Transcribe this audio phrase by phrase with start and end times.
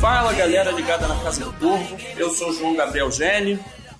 [0.00, 3.58] Fala galera ligada na Casa do Corvo, eu sou João Gabriel Gene,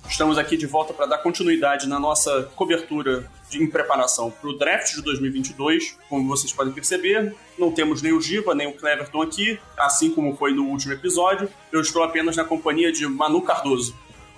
[0.09, 4.57] estamos aqui de volta para dar continuidade na nossa cobertura de, em preparação para o
[4.57, 5.97] draft de 2022.
[6.09, 10.35] Como vocês podem perceber, não temos nem o Giva nem o Cleverton aqui, assim como
[10.35, 13.95] foi no último episódio, eu estou apenas na companhia de Manu Cardoso.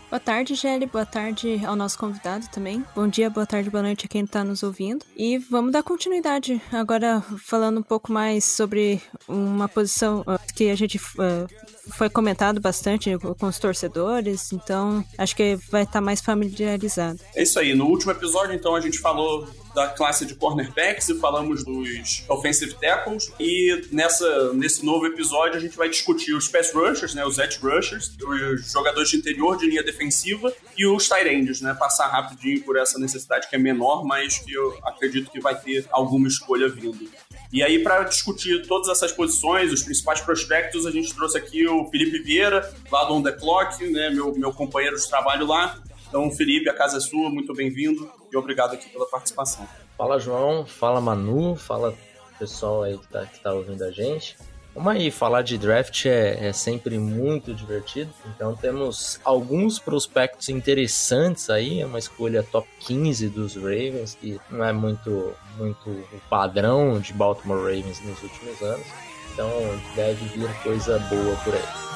[0.09, 0.87] Boa tarde, Gelli.
[0.87, 2.83] Boa tarde ao nosso convidado também.
[2.95, 5.05] Bom dia, boa tarde, boa noite a quem está nos ouvindo.
[5.15, 10.75] E vamos dar continuidade agora falando um pouco mais sobre uma posição uh, que a
[10.75, 11.47] gente uh,
[11.93, 17.19] foi comentado bastante com os torcedores, então acho que vai estar tá mais familiarizado.
[17.35, 17.73] É isso aí.
[17.73, 22.73] No último episódio, então, a gente falou da classe de cornerbacks e falamos dos offensive
[22.75, 23.31] tackles.
[23.39, 27.59] E nessa, nesse novo episódio a gente vai discutir os pass rushers, né, os edge
[27.59, 32.61] rushers, os jogadores de interior de linha defensiva e os tight ends, né, passar rapidinho
[32.63, 36.67] por essa necessidade que é menor, mas que eu acredito que vai ter alguma escolha
[36.67, 37.09] vindo.
[37.51, 41.85] E aí, para discutir todas essas posições, os principais prospectos, a gente trouxe aqui o
[41.85, 46.29] Felipe Vieira, lá do On The Clock, né, meu, meu companheiro de trabalho lá, então,
[46.31, 49.67] Felipe, a casa é sua, muito bem-vindo e obrigado aqui pela participação.
[49.95, 51.95] Fala, João, fala, Manu, fala
[52.39, 54.35] pessoal aí que tá, que tá ouvindo a gente.
[54.73, 58.13] Vamos aí, falar de draft é, é, sempre muito divertido.
[58.27, 64.63] Então temos alguns prospectos interessantes aí, é uma escolha top 15 dos Ravens, que não
[64.63, 68.85] é muito, muito o padrão de Baltimore Ravens nos últimos anos.
[69.33, 69.49] Então
[69.95, 71.89] deve vir coisa boa por aí.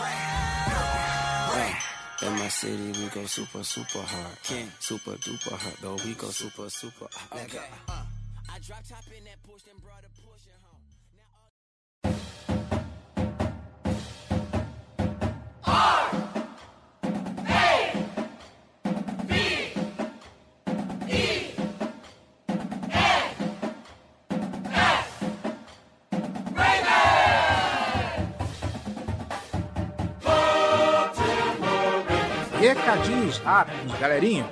[32.84, 34.46] Recadinhos rápidos, galerinha.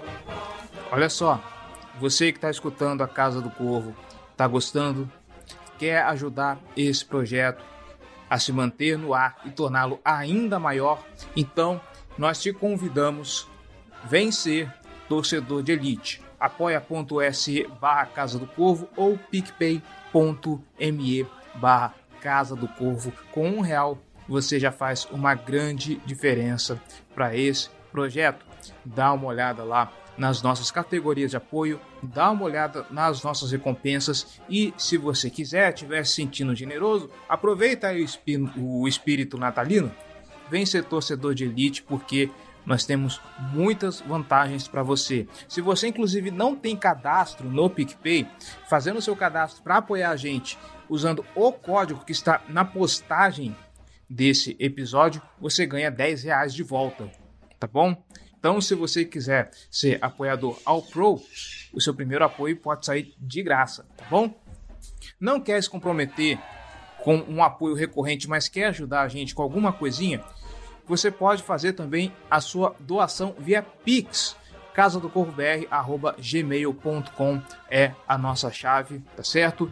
[0.90, 1.44] Olha só,
[2.00, 3.94] você que está escutando a Casa do Corvo,
[4.32, 5.12] está gostando,
[5.78, 7.62] quer ajudar esse projeto
[8.30, 11.04] a se manter no ar e torná-lo ainda maior,
[11.36, 11.82] então
[12.18, 13.50] nós te convidamos
[14.06, 14.74] vem ser
[15.10, 16.22] torcedor de elite.
[16.40, 19.82] apoia.se barra Casa do Corvo ou picpay.me
[21.56, 23.12] barra Casa do Corvo.
[23.34, 26.82] Com um real você já faz uma grande diferença
[27.14, 28.46] para esse projeto,
[28.86, 34.40] dá uma olhada lá nas nossas categorias de apoio, dá uma olhada nas nossas recompensas
[34.50, 38.06] e se você quiser, estiver se sentindo generoso, aproveita aí
[38.58, 39.92] o espírito natalino,
[40.50, 42.30] vem ser torcedor de elite porque
[42.66, 43.20] nós temos
[43.52, 45.28] muitas vantagens para você.
[45.48, 48.28] Se você inclusive não tem cadastro no PicPay,
[48.70, 53.56] fazendo o seu cadastro para apoiar a gente usando o código que está na postagem
[54.10, 57.10] desse episódio, você ganha 10 reais de volta
[57.62, 57.96] tá bom?
[58.40, 61.22] Então, se você quiser ser apoiador ao Pro,
[61.72, 64.34] o seu primeiro apoio pode sair de graça, tá bom?
[65.20, 66.40] Não quer se comprometer
[67.04, 70.24] com um apoio recorrente, mas quer ajudar a gente com alguma coisinha?
[70.88, 74.36] Você pode fazer também a sua doação via Pix.
[74.74, 75.68] Casa do Corvo BR,
[76.18, 79.72] gmail.com é a nossa chave, tá certo?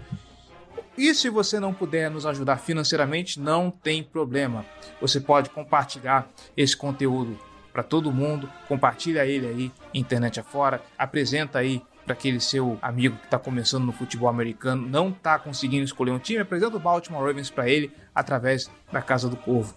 [0.96, 4.64] E se você não puder nos ajudar financeiramente, não tem problema.
[5.02, 7.40] Você pode compartilhar esse conteúdo
[7.72, 13.26] para todo mundo, compartilha ele aí, internet afora, apresenta aí para aquele seu amigo que
[13.26, 17.52] está começando no futebol americano, não está conseguindo escolher um time, apresenta o Baltimore Ravens
[17.52, 19.76] para ele através da Casa do Corvo,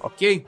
[0.00, 0.46] ok?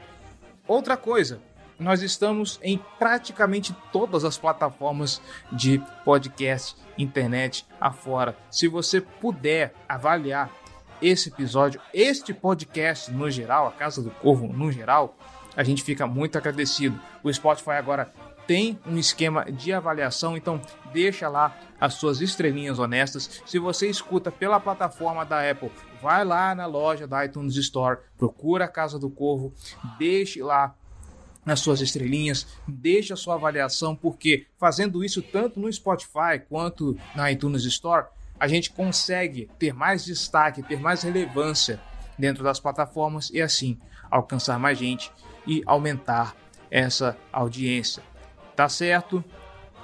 [0.67, 1.41] Outra coisa,
[1.79, 5.21] nós estamos em praticamente todas as plataformas
[5.53, 8.37] de podcast, internet afora.
[8.51, 10.51] Se você puder avaliar
[11.03, 15.17] esse episódio, este podcast no geral, a Casa do Corvo no geral,
[15.57, 17.01] a gente fica muito agradecido.
[17.23, 18.13] O Spotify agora
[18.47, 20.61] tem um esquema de avaliação, então
[20.93, 23.43] deixa lá as suas estrelinhas honestas.
[23.45, 28.67] Se você escuta pela plataforma da Apple, vai lá na loja da iTunes Store, procura
[28.67, 29.53] a Casa do Corvo,
[29.99, 30.75] deixe lá
[31.45, 37.31] as suas estrelinhas, deixe a sua avaliação, porque fazendo isso tanto no Spotify quanto na
[37.31, 38.07] iTunes Store,
[38.39, 41.81] a gente consegue ter mais destaque, ter mais relevância
[42.19, 43.79] dentro das plataformas e assim
[44.11, 45.11] alcançar mais gente
[45.47, 46.35] e aumentar
[46.71, 48.03] essa audiência.
[48.55, 49.25] Tá certo?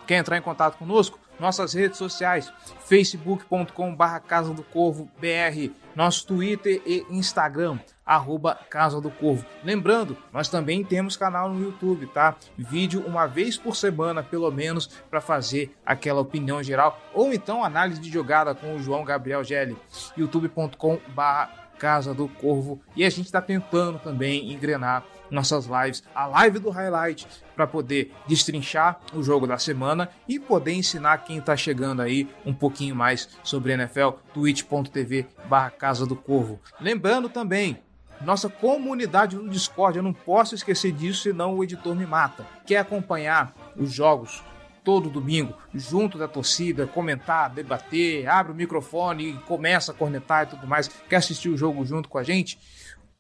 [0.07, 1.19] Quer entrar em contato conosco?
[1.39, 2.53] Nossas redes sociais,
[2.87, 9.45] facebook.com.br Casa do Corvo BR, nosso Twitter e Instagram, arroba Casa do Corvo.
[9.65, 12.37] Lembrando, nós também temos canal no YouTube, tá?
[12.57, 18.01] Vídeo uma vez por semana, pelo menos, para fazer aquela opinião geral, ou então análise
[18.01, 19.77] de jogada com o João Gabriel Gelli,
[20.17, 22.81] youtube.com.br Casa do Corvo.
[22.95, 27.27] E a gente está tentando também engrenar nossas lives, a live do highlight,
[27.57, 32.53] para poder destrinchar o jogo da semana e poder ensinar quem está chegando aí um
[32.53, 36.61] pouquinho mais sobre NFL, twitch.tv barra Casa do Corvo.
[36.79, 37.79] Lembrando também,
[38.21, 42.47] nossa comunidade no Discord, eu não posso esquecer disso, senão o editor me mata.
[42.65, 44.43] Quer acompanhar os jogos
[44.85, 50.47] todo domingo, junto da torcida, comentar, debater, abre o microfone e começa a cornetar e
[50.47, 52.59] tudo mais, quer assistir o jogo junto com a gente?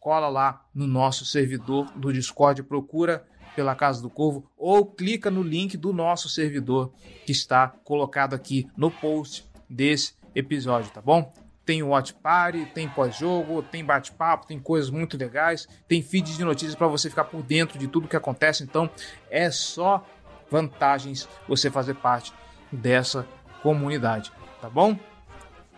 [0.03, 5.45] Cola lá no nosso servidor do Discord, procura pela Casa do Corvo ou clica no
[5.45, 6.93] link do nosso servidor
[7.25, 11.33] que está colocado aqui no post desse episódio, tá bom?
[11.65, 16.75] Tem Watch Party, tem pós-jogo, tem bate-papo, tem coisas muito legais, tem feeds de notícias
[16.75, 18.65] para você ficar por dentro de tudo que acontece.
[18.65, 18.91] Então
[19.31, 20.05] é só
[20.51, 22.33] vantagens você fazer parte
[22.73, 23.25] dessa
[23.63, 24.99] comunidade, tá bom?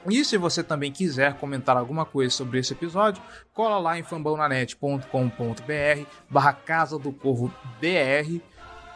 [0.09, 3.23] E se você também quiser comentar alguma coisa sobre esse episódio,
[3.55, 8.41] cola lá em fambonanet.com.br barra Casa do Corvo BR,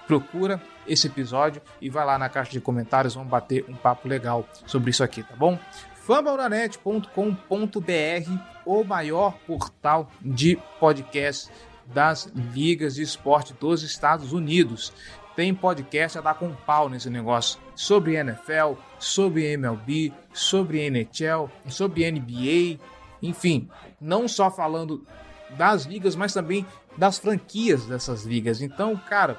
[0.07, 4.47] procura esse episódio e vai lá na caixa de comentários, vamos bater um papo legal
[4.67, 5.59] sobre isso aqui, tá bom?
[6.07, 11.51] fambonanet.com.br, o maior portal de podcast
[11.87, 14.93] das ligas de esporte dos Estados Unidos
[15.39, 17.61] tem podcast a dar com pau nesse negócio.
[17.77, 22.83] Sobre NFL, sobre MLB, sobre NHL, sobre NBA,
[23.23, 23.69] enfim,
[24.01, 25.07] não só falando
[25.51, 28.61] das ligas, mas também das franquias dessas ligas.
[28.61, 29.39] Então, cara,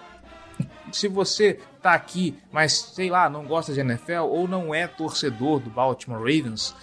[0.90, 5.60] se você tá aqui, mas sei lá, não gosta de NFL ou não é torcedor
[5.60, 6.74] do Baltimore Ravens,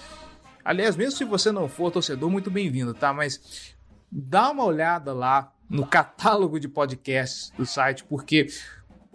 [0.63, 3.15] aliás, mesmo se você não for torcedor, muito bem-vindo, tá?
[3.15, 3.75] Mas
[4.13, 8.49] dá uma olhada lá no catálogo de podcasts do site, porque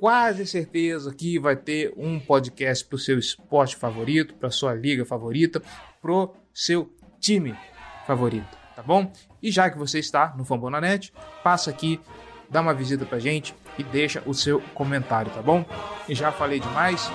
[0.01, 5.05] quase certeza que vai ter um podcast para o seu esporte favorito, para sua liga
[5.05, 5.61] favorita,
[6.01, 7.55] pro seu time
[8.07, 9.13] favorito, tá bom?
[9.43, 11.13] E já que você está no Fambonanet,
[11.43, 12.01] passa aqui,
[12.49, 15.63] dá uma visita pra gente e deixa o seu comentário, tá bom?
[16.09, 17.07] E já falei demais,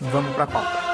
[0.00, 0.85] vamos pra pauta.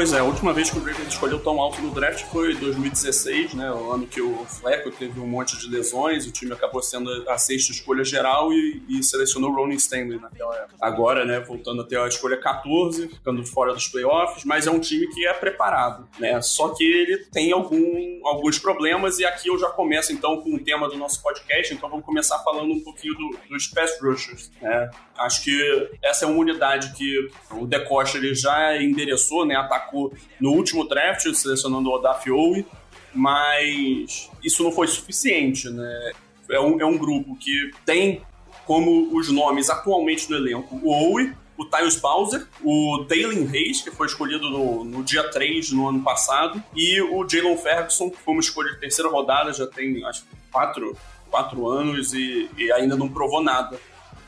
[0.00, 3.52] Pois é, a última vez que o Ravens escolheu tão alto no draft foi 2016,
[3.52, 3.70] né?
[3.70, 7.36] O ano que o Fleco teve um monte de lesões, o time acabou sendo a
[7.36, 10.76] sexta escolha geral e, e selecionou o Ronnie Stanley naquela época.
[10.80, 14.80] Agora, né, voltando a ter a escolha 14, ficando fora dos playoffs, mas é um
[14.80, 16.40] time que é preparado, né?
[16.40, 20.64] Só que ele tem algum, alguns problemas e aqui eu já começo então com o
[20.64, 24.90] tema do nosso podcast, então vamos começar falando um pouquinho do, dos pass rushers, né?
[25.18, 29.54] Acho que essa é uma unidade que o Decosta ele já endereçou, né?
[29.54, 29.89] Atacou
[30.40, 32.66] no último draft, selecionando o Odaf Owe,
[33.14, 36.12] mas isso não foi suficiente, né?
[36.50, 38.22] É um, é um grupo que tem
[38.66, 43.90] como os nomes atualmente no elenco o Owe, o Tyus Bowser, o Dalen Reis, que
[43.90, 48.32] foi escolhido no, no, dia 3 no ano passado, e o Jalen Ferguson, que foi
[48.32, 50.96] uma escolha de terceira rodada, já tem acho quatro,
[51.30, 53.78] quatro anos e, e ainda não provou nada.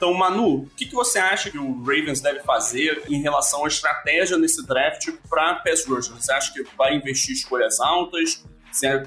[0.03, 3.69] Então, Manu, o que, que você acha que o Ravens deve fazer em relação à
[3.69, 6.09] estratégia nesse draft para pass rushers?
[6.09, 8.45] Você acha que vai investir escolhas altas?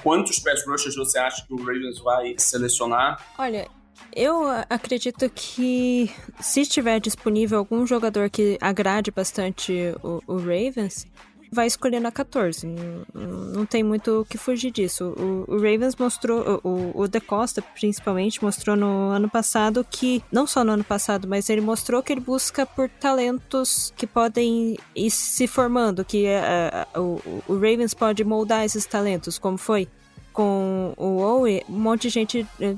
[0.02, 3.22] Quantos pass rushers você acha que o Ravens vai selecionar?
[3.38, 3.68] Olha,
[4.16, 6.10] eu acredito que
[6.40, 11.06] se estiver disponível algum jogador que agrade bastante o, o Ravens,
[11.52, 12.68] vai escolher na 14.
[13.14, 15.14] Não, tem muito o que fugir disso.
[15.18, 20.46] O, o Ravens mostrou, o, o De Costa principalmente, mostrou no ano passado que, não
[20.46, 25.10] só no ano passado, mas ele mostrou que ele busca por talentos que podem ir
[25.12, 29.88] se formando, que uh, o, o Ravens pode moldar esses talentos, como foi
[30.36, 32.76] com o Owe, um monte de gente eh,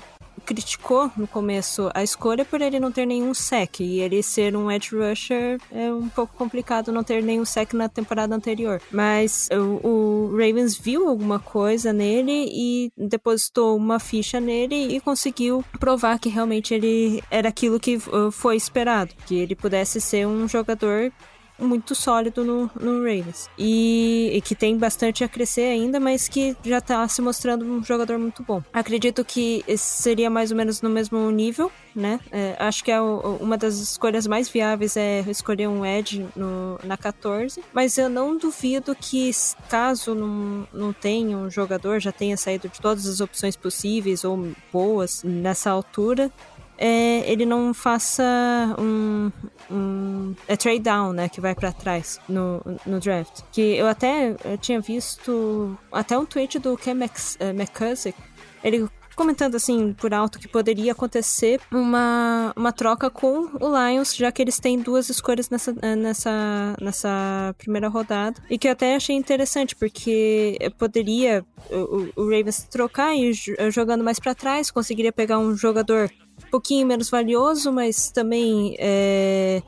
[0.48, 4.72] criticou no começo a escolha por ele não ter nenhum sec e ele ser um
[4.72, 8.82] edge rusher é um pouco complicado não ter nenhum sec na temporada anterior.
[8.89, 9.50] Mas
[9.84, 16.30] o, Ravens viu alguma coisa nele e depositou uma ficha nele e conseguiu provar que
[16.30, 21.12] realmente ele era aquilo que uh, foi esperado, que ele pudesse ser um jogador
[21.60, 23.50] muito sólido no, no Ravens.
[23.58, 27.84] E, e, que tem bastante a crescer ainda, mas que já está se mostrando um
[27.84, 28.62] jogador muito bom.
[28.72, 32.20] Acredito que seria mais ou menos no mesmo nível, né?
[32.32, 36.80] É, acho que é o, uma das escolhas mais viáveis é escolher um Edge no,
[36.84, 37.62] na 14.
[37.74, 39.32] Mas eu não duvido que,
[39.70, 44.52] caso não, não tenha um jogador, já tenha saído de todas as opções possíveis ou
[44.72, 46.32] boas nessa altura,
[46.77, 48.24] é, ele não faça
[48.77, 49.31] um,
[49.72, 53.41] um é trade down, né, que vai para trás no, no draft.
[53.51, 56.98] Que eu até eu tinha visto até um tweet do Ken
[57.39, 58.17] eh, McCusick,
[58.63, 64.31] ele comentando assim por alto que poderia acontecer uma, uma troca com o Lions, já
[64.31, 68.39] que eles têm duas escolhas nessa, nessa, nessa primeira rodada.
[68.48, 73.34] E que eu até achei interessante, porque poderia o, o Ravens trocar e
[73.72, 76.12] jogando mais para trás, conseguiria pegar um jogador
[76.48, 79.62] um pouquinho menos valioso, mas também é,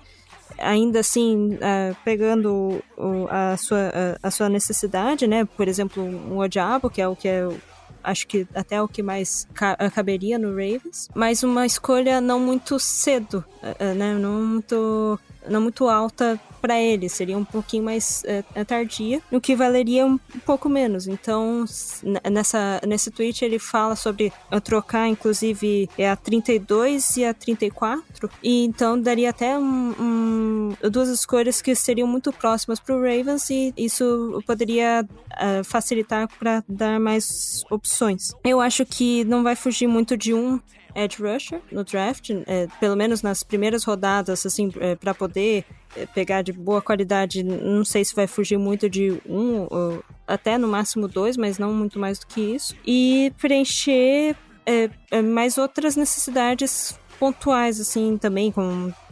[0.58, 3.92] ainda assim é, pegando o, a, sua,
[4.24, 5.46] a, a, sua necessidade, né?
[5.46, 7.48] Por exemplo, um Odiabo, que é o que é
[8.04, 12.80] acho que até o que mais ca caberia no Ravens, mas uma escolha não muito
[12.80, 14.14] cedo, é, é, né?
[14.14, 15.20] Não muito
[15.50, 20.06] não muito alta para ele, seria um pouquinho mais é, é, tardia, o que valeria
[20.06, 21.08] um pouco menos.
[21.08, 21.66] Então,
[22.30, 24.32] nessa, nesse tweet ele fala sobre
[24.64, 31.10] trocar, inclusive, é a 32 e a 34, e então daria até um, um, duas
[31.10, 37.00] escolhas que seriam muito próximas para o Ravens e isso poderia uh, facilitar para dar
[37.00, 38.34] mais opções.
[38.44, 40.60] Eu acho que não vai fugir muito de um
[40.96, 45.66] edge rusher no draft, é, pelo menos nas primeiras rodadas, assim, é, para poder
[45.96, 47.44] é, pegar de boa qualidade.
[47.44, 51.74] Não sei se vai fugir muito de um, ou até no máximo dois, mas não
[51.74, 52.76] muito mais do que isso.
[52.86, 59.09] E preencher é, é mais outras necessidades pontuais, assim, também, com é,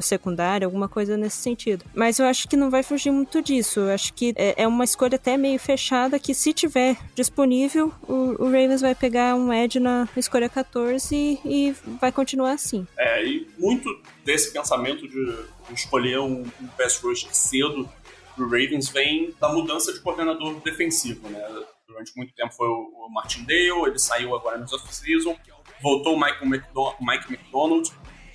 [0.00, 1.84] secundária, alguma coisa nesse sentido.
[1.94, 3.80] Mas eu acho que não vai fugir muito disso.
[3.80, 8.42] Eu acho que é, é uma escolha até meio fechada que se tiver disponível, o,
[8.42, 12.86] o Ravens vai pegar um Edge na escolha 14 e, e vai continuar assim.
[12.98, 13.88] É, e muito
[14.24, 15.36] desse pensamento de
[15.72, 17.88] escolher um, um pass rush cedo
[18.34, 21.40] pro Ravens vem da mudança de coordenador defensivo, né?
[21.86, 25.36] Durante muito tempo foi o, o Martin Dale, ele saiu agora no off-season,
[25.80, 27.92] voltou o Mike, McDonald, Mike McDonald,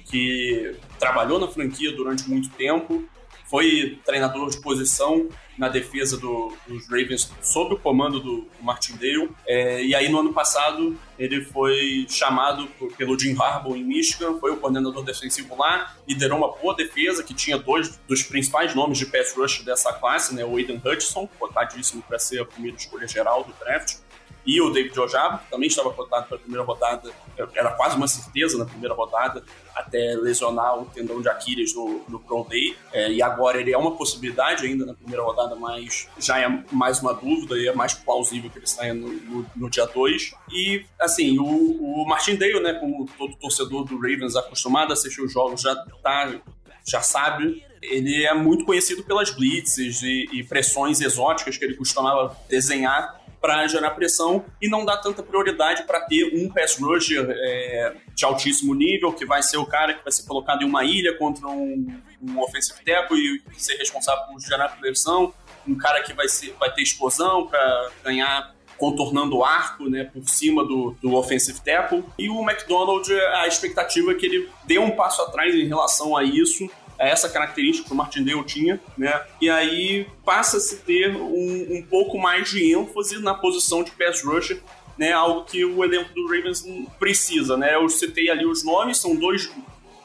[0.10, 3.08] que trabalhou na franquia durante muito tempo,
[3.50, 9.30] foi treinador de posição na defesa do, dos Ravens sob o comando do, do Martindale.
[9.46, 14.40] É, e aí, no ano passado, ele foi chamado por, pelo Jim Harbaugh em Michigan,
[14.40, 18.98] foi o coordenador defensivo lá, liderou uma boa defesa que tinha dois dos principais nomes
[18.98, 23.08] de pass rush dessa classe, né, o Aiden Hutchinson, cotadíssimo para ser a primeira escolha
[23.08, 23.98] geral do draft,
[24.46, 27.12] e o David Ojabo, que também estava cotado para a primeira rodada,
[27.54, 29.44] era quase uma certeza na primeira rodada,
[29.76, 32.76] até lesionar o tendão de Aquiles no, no Pro Day.
[32.92, 37.02] É, e agora ele é uma possibilidade ainda na primeira rodada, mas já é mais
[37.02, 40.34] uma dúvida e é mais plausível que ele saia no, no, no dia 2.
[40.52, 45.22] E, assim, o, o Martin Dale, né, como todo torcedor do Ravens acostumado a assistir
[45.22, 46.40] os jogos, já tá
[46.88, 52.36] já sabe, ele é muito conhecido pelas blitzes e, e pressões exóticas que ele costumava
[52.50, 57.96] desenhar para gerar pressão e não dar tanta prioridade para ter um pass rusher é,
[58.14, 61.18] de altíssimo nível, que vai ser o cara que vai ser colocado em uma ilha
[61.18, 65.34] contra um, um offensive tackle e ser responsável por gerar pressão,
[65.68, 70.28] um cara que vai, ser, vai ter explosão para ganhar contornando o arco, né, por
[70.28, 72.04] cima do, do offensive tackle.
[72.18, 76.24] E o McDonald, a expectativa é que ele dê um passo atrás em relação a
[76.24, 76.70] isso
[77.00, 79.26] essa característica que o Martindale tinha, né?
[79.40, 84.62] E aí passa-se ter um, um pouco mais de ênfase na posição de pass rusher,
[84.98, 85.14] né?
[85.14, 86.64] Algo que o elenco do Ravens
[87.00, 87.76] precisa, né?
[87.76, 89.50] Eu citei ali os nomes, são dois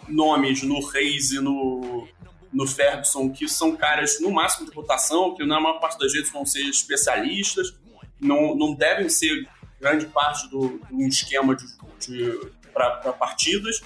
[0.09, 2.07] nomes no Reis e no,
[2.53, 6.31] no Ferguson que são caras no máximo de rotação, que na maior parte das vezes
[6.31, 7.75] vão ser especialistas,
[8.21, 9.49] não, não devem ser
[9.81, 11.67] grande parte do, do esquema de,
[11.99, 12.41] de
[12.73, 13.83] para partidas,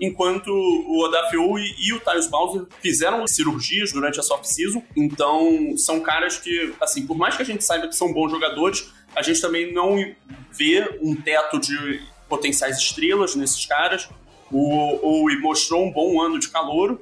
[0.00, 6.00] enquanto o Odafiou e, e o Tyus Bowser fizeram cirurgias durante a off-season, então são
[6.00, 9.40] caras que, assim, por mais que a gente saiba que são bons jogadores, a gente
[9.40, 9.96] também não
[10.50, 14.08] vê um teto de potenciais estrelas nesses caras.
[14.50, 17.00] O, o mostrou um bom ano de calor,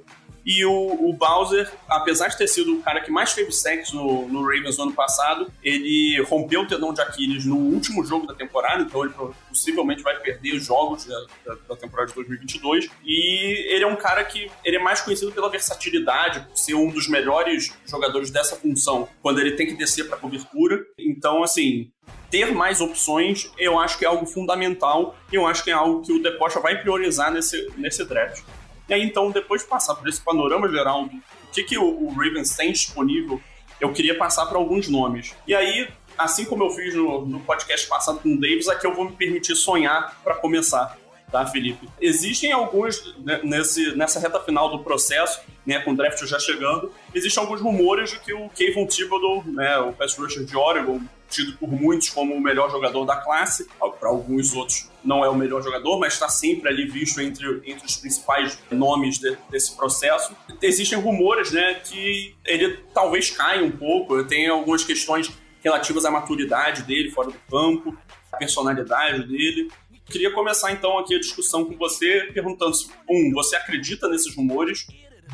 [0.51, 4.27] e o, o, Bowser, apesar de ter sido o cara que mais teve sexo no,
[4.27, 8.35] no Ravens no ano passado, ele rompeu o tendão de Aquiles no último jogo da
[8.35, 9.15] temporada, então ele
[9.49, 12.91] possivelmente vai perder os jogos da, da, da, temporada de 2022.
[13.05, 16.91] E ele é um cara que ele é mais conhecido pela versatilidade, por ser um
[16.91, 20.85] dos melhores jogadores dessa função, quando ele tem que descer para cobertura.
[20.99, 21.93] Então, assim,
[22.29, 25.17] ter mais opções, eu acho que é algo fundamental.
[25.31, 28.43] e Eu acho que é algo que o Depocha vai priorizar nesse, nesse draft.
[28.91, 32.09] E aí, então, depois de passar por esse panorama geral do que, que o, o
[32.09, 33.41] Ravens tem disponível,
[33.81, 35.35] eu queria passar para alguns nomes.
[35.47, 38.93] E aí, assim como eu fiz no, no podcast passado com o Davis, aqui eu
[38.93, 40.99] vou me permitir sonhar para começar
[41.31, 41.89] tá, Felipe?
[42.01, 46.93] Existem alguns, né, nesse, nessa reta final do processo, né, com o draft já chegando,
[47.15, 51.57] existem alguns rumores de que o Kevin Thibodeau, né, o pass rusher de Oregon, tido
[51.57, 53.67] por muitos como o melhor jogador da classe,
[53.99, 57.87] para alguns outros não é o melhor jogador, mas está sempre ali visto entre, entre
[57.87, 60.35] os principais nomes de, desse processo.
[60.61, 65.31] Existem rumores né, que ele talvez caia um pouco, tem algumas questões
[65.63, 67.97] relativas à maturidade dele fora do campo,
[68.33, 69.71] a personalidade dele.
[70.07, 72.77] Queria começar então aqui a discussão com você, perguntando
[73.09, 74.87] um, você acredita nesses rumores?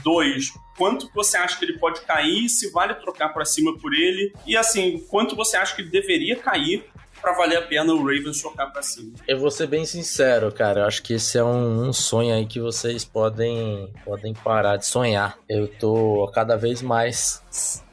[0.02, 4.32] Dois, quanto você acha que ele pode cair, se vale trocar para cima por ele?
[4.46, 6.84] E assim, quanto você acha que ele deveria cair
[7.20, 9.14] para valer a pena o Ravens trocar para cima?
[9.26, 10.82] Eu vou ser bem sincero, cara.
[10.82, 14.86] Eu acho que esse é um, um, sonho aí que vocês podem, podem parar de
[14.86, 15.38] sonhar.
[15.48, 17.42] Eu tô cada vez mais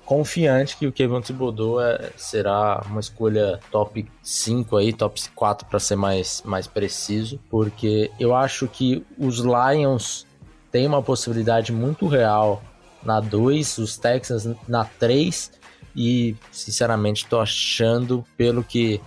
[0.06, 5.80] confiante que o Kevin Thibodeau é, será uma escolha top 5 aí, top 4 para
[5.80, 10.28] ser mais, mais preciso, porque eu acho que os Lions
[10.74, 12.62] têm uma possibilidade muito real
[13.04, 15.52] na 2, os Texans na 3
[15.96, 19.00] e sinceramente estou achando pelo que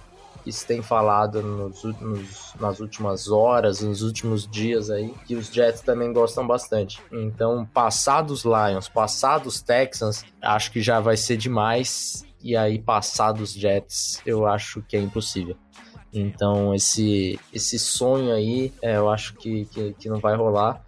[0.48, 5.80] se tem falado nos, nos, nas últimas horas, nos últimos dias aí, que os Jets
[5.80, 7.02] também gostam bastante.
[7.10, 12.24] Então, passados Lions, passados Texans, acho que já vai ser demais.
[12.40, 15.56] E aí, passados Jets, eu acho que é impossível.
[16.12, 20.85] Então, esse, esse sonho aí, é, eu acho que, que, que não vai rolar.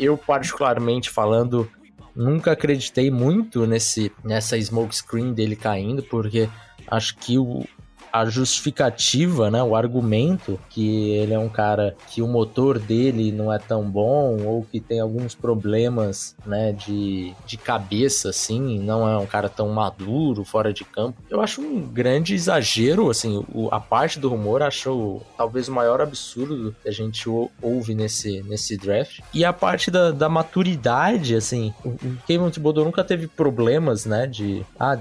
[0.00, 1.70] Eu, particularmente falando,
[2.16, 6.48] nunca acreditei muito nesse nessa smoke screen dele caindo, porque
[6.88, 7.64] acho que o,
[8.12, 13.52] a justificativa, né, o argumento que ele é um cara que o motor dele não
[13.52, 19.16] é tão bom ou que tem alguns problemas, né, de, de cabeça, assim, não é
[19.16, 21.20] um cara tão maduro fora de campo.
[21.28, 26.00] Eu acho um grande exagero, assim, o, a parte do rumor acho talvez o maior
[26.00, 27.28] absurdo que a gente
[27.62, 29.20] ouve nesse, nesse draft.
[29.32, 34.26] E a parte da, da maturidade, assim, o, o Kevin Thibodeau nunca teve problemas, né,
[34.26, 34.98] de, ah,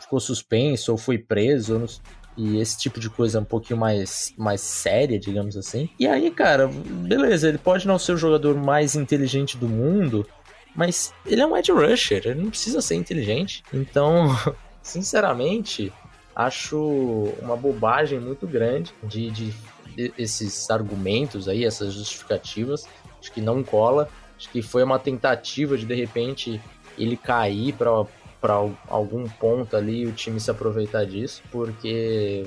[0.00, 1.78] ficou suspenso ou foi preso,
[2.36, 5.88] e esse tipo de coisa é um pouquinho mais, mais séria, digamos assim.
[5.98, 10.26] E aí, cara, beleza, ele pode não ser o jogador mais inteligente do mundo,
[10.74, 13.64] mas ele é um edge rusher, ele não precisa ser inteligente.
[13.72, 14.28] Então,
[14.82, 15.90] sinceramente,
[16.34, 19.54] acho uma bobagem muito grande de, de,
[19.96, 22.86] de esses argumentos aí, essas justificativas.
[23.18, 24.10] Acho que não cola.
[24.36, 26.60] Acho que foi uma tentativa de de repente
[26.98, 28.04] ele cair para
[28.40, 28.54] para
[28.88, 32.46] algum ponto ali o time se aproveitar disso, porque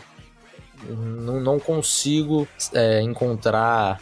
[0.88, 4.00] não, não consigo é, encontrar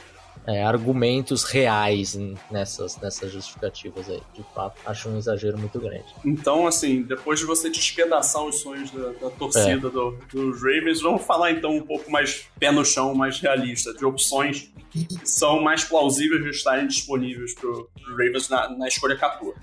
[0.48, 2.18] é, argumentos reais
[2.50, 4.22] nessas, nessas justificativas aí.
[4.34, 6.06] De fato, acho um exagero muito grande.
[6.24, 9.92] Então, assim, depois de você despedaçar os sonhos da, da torcida é.
[9.92, 14.06] do, dos Ravens, vamos falar então um pouco mais pé no chão, mais realista, de
[14.06, 19.54] opções que são mais plausíveis de estarem disponíveis para o Ravens na, na escolha 14.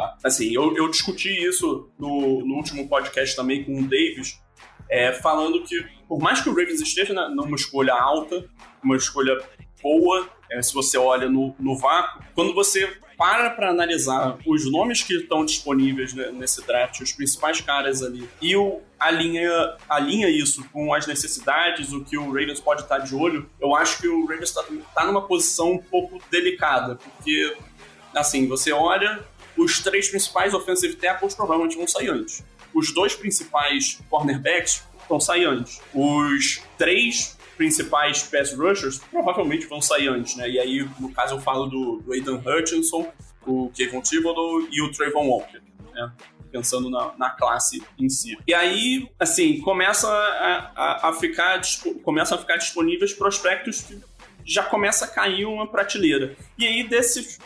[0.00, 0.16] Tá?
[0.24, 4.40] Assim, eu, eu discuti isso no, no último podcast também com o Davis,
[4.88, 8.48] é, falando que por mais que o Ravens esteja numa escolha alta,
[8.82, 9.38] uma escolha
[9.82, 15.02] boa, é, se você olha no, no vácuo, quando você para para analisar os nomes
[15.02, 20.64] que estão disponíveis né, nesse draft, os principais caras ali, e o, alinha, alinha isso
[20.72, 24.22] com as necessidades, o que o Ravens pode estar de olho, eu acho que o
[24.22, 27.54] Ravens está tá numa posição um pouco delicada, porque,
[28.14, 29.22] assim, você olha
[29.62, 32.42] os três principais offensive tackles provavelmente vão sair antes.
[32.72, 35.80] Os dois principais cornerbacks vão sair antes.
[35.92, 40.48] Os três principais pass rushers provavelmente vão sair antes, né?
[40.48, 43.12] E aí, no caso, eu falo do, do Aidan Hutchinson,
[43.46, 45.60] o Kevin Thibodeau e o Trayvon Walker,
[45.92, 46.12] né?
[46.50, 48.36] Pensando na, na classe em si.
[48.46, 51.60] E aí, assim, começa a, a, a ficar,
[52.02, 54.00] começam a ficar disponíveis prospectos que
[54.44, 56.36] já começa a cair uma prateleira.
[56.58, 57.38] E aí, desses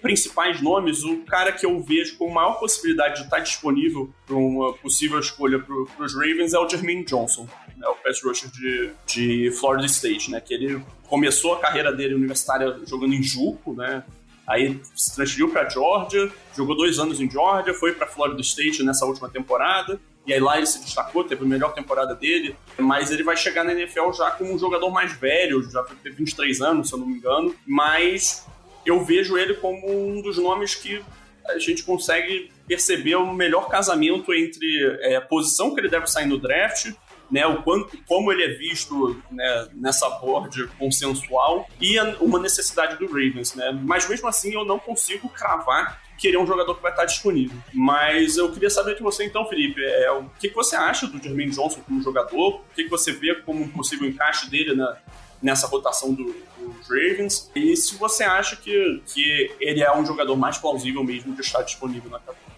[0.00, 4.72] principais nomes, o cara que eu vejo com maior possibilidade de estar disponível para uma
[4.74, 9.50] possível escolha para os Ravens é o Jermaine Johnson, né, o pass rusher de, de
[9.52, 14.04] Florida State, né, que ele começou a carreira dele universitária jogando em Juco, né,
[14.46, 19.04] aí se transferiu para Georgia, jogou dois anos em Georgia, foi para Florida State nessa
[19.04, 23.22] última temporada, e aí lá ele se destacou, teve a melhor temporada dele, mas ele
[23.22, 26.94] vai chegar na NFL já como um jogador mais velho, já tem 23 anos, se
[26.94, 28.46] eu não me engano, mas
[28.84, 31.02] eu vejo ele como um dos nomes que
[31.46, 36.26] a gente consegue perceber o melhor casamento entre é, a posição que ele deve sair
[36.26, 36.92] no draft,
[37.30, 42.96] né, o quanto, como ele é visto né, nessa board consensual e a, uma necessidade
[42.96, 43.70] do Ravens, né?
[43.82, 47.04] Mas mesmo assim eu não consigo cravar que ele é um jogador que vai estar
[47.04, 47.56] disponível.
[47.72, 51.22] Mas eu queria saber de você então, Felipe, é, o que, que você acha do
[51.22, 52.56] Jermaine Johnson como jogador?
[52.56, 54.98] O que, que você vê como um possível encaixe dele na,
[55.42, 57.50] nessa rotação do, dos Ravens.
[57.54, 61.62] E se você acha que, que ele é um jogador mais plausível mesmo de estar
[61.62, 62.48] disponível na cabeça.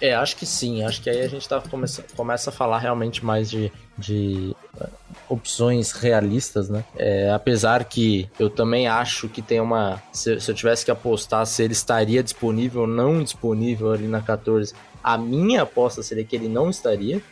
[0.00, 0.82] É, acho que sim.
[0.82, 4.88] Acho que aí a gente tá, começa, começa a falar realmente mais de, de uh,
[5.28, 6.84] opções realistas, né?
[6.96, 10.02] É, apesar que eu também acho que tem uma.
[10.12, 14.20] Se, se, eu tivesse que apostar se ele estaria disponível ou não disponível ali na
[14.20, 17.22] 14, a minha aposta seria que ele não estaria.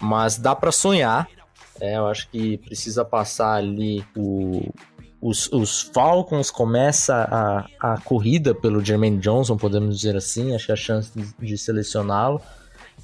[0.00, 1.28] Mas dá para sonhar.
[1.80, 4.72] É, eu acho que precisa passar ali o,
[5.20, 7.14] os, os Falcons começa
[7.80, 11.58] a, a corrida pelo Jermaine Johnson, podemos dizer assim, acho que a chance de, de
[11.58, 12.40] selecioná-lo.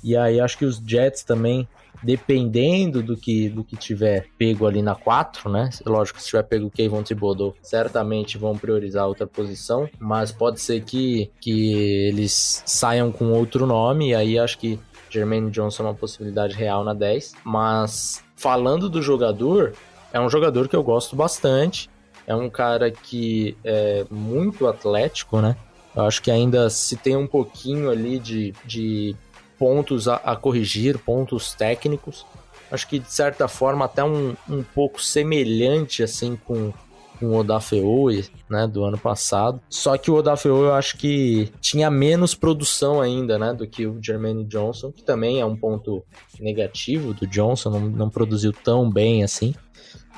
[0.02, 1.66] E aí acho que os Jets também,
[2.02, 5.70] dependendo do que do que tiver pego ali na 4, né?
[5.86, 10.82] Lógico, se tiver pego o Kayvon Thibodeau, certamente vão priorizar outra posição, mas pode ser
[10.82, 11.72] que, que
[12.08, 16.84] eles saiam com outro nome, e aí acho que Jermaine Johnson é uma possibilidade real
[16.84, 17.34] na 10.
[17.44, 19.72] Mas falando do jogador,
[20.12, 21.88] é um jogador que eu gosto bastante.
[22.26, 25.56] É um cara que é muito atlético, né?
[25.96, 29.16] Eu acho que ainda se tem um pouquinho ali de, de
[29.58, 32.26] pontos a, a corrigir, pontos técnicos.
[32.70, 36.70] Acho que de certa forma até um, um pouco semelhante assim com,
[37.18, 39.60] com o Odafeoe, né, do ano passado.
[39.68, 44.02] Só que o Odafeoe eu acho que tinha menos produção ainda, né, do que o
[44.02, 46.04] Jermaine Johnson, que também é um ponto
[46.40, 49.54] negativo do Johnson, não, não produziu tão bem assim.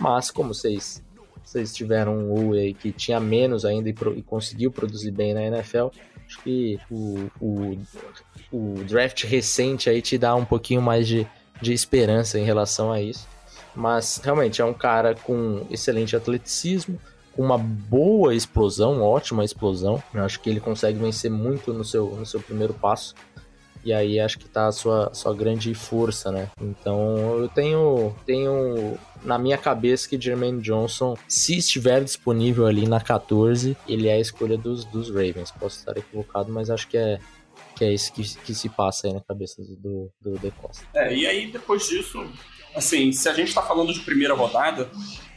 [0.00, 1.04] Mas como vocês
[1.46, 5.42] vocês tiveram um aí que tinha menos ainda e, pro, e, conseguiu produzir bem na
[5.44, 5.86] NFL,
[6.26, 7.78] acho que o, o,
[8.50, 11.24] o, draft recente aí te dá um pouquinho mais de,
[11.62, 13.28] de esperança em relação a isso.
[13.76, 16.98] Mas realmente é um cara com excelente atleticismo,
[17.32, 20.02] com uma boa explosão, ótima explosão.
[20.14, 23.14] Eu acho que ele consegue vencer muito no seu, no seu primeiro passo.
[23.84, 26.50] E aí acho que tá a sua, sua grande força, né?
[26.60, 33.00] Então eu tenho, tenho na minha cabeça que Jermaine Johnson, se estiver disponível ali na
[33.00, 35.52] 14, ele é a escolha dos, dos Ravens.
[35.52, 37.20] Posso estar equivocado, mas acho que é,
[37.76, 40.84] que é isso que, que se passa aí na cabeça do, do De Costa.
[40.92, 42.26] É, e aí depois disso,
[42.76, 44.90] assim, se a gente está falando de primeira rodada,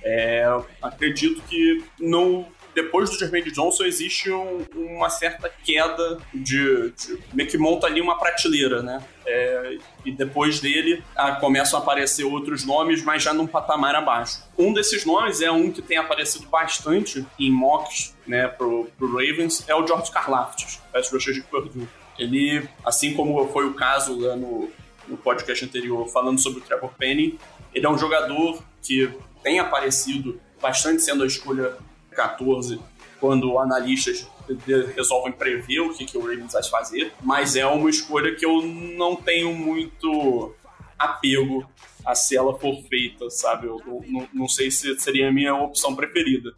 [0.03, 0.45] é,
[0.81, 7.49] acredito que não depois do Jermaine Johnson existe um, uma certa queda de, de, meio
[7.49, 9.03] que monta ali uma prateleira, né?
[9.25, 14.43] É, e depois dele ah, começam a aparecer outros nomes, mas já num patamar abaixo.
[14.57, 19.67] Um desses nomes é um que tem aparecido bastante em mocks, né, pro, pro Ravens,
[19.67, 21.87] é o George Karlaftis, pass rusher de Purdue.
[22.17, 24.69] Ele, assim como foi o caso lá no,
[25.09, 27.39] no podcast anterior falando sobre o Trevor Penny,
[27.73, 29.11] ele é um jogador que
[29.43, 31.77] tem aparecido bastante sendo a escolha
[32.11, 32.79] 14,
[33.19, 34.27] quando analistas
[34.95, 38.61] resolvem prever o que, que o Ravens vai fazer, mas é uma escolha que eu
[38.61, 40.53] não tenho muito
[40.97, 41.69] apego
[42.05, 43.67] a se ela for feita, sabe?
[43.67, 46.53] Eu, não, não sei se seria a minha opção preferida.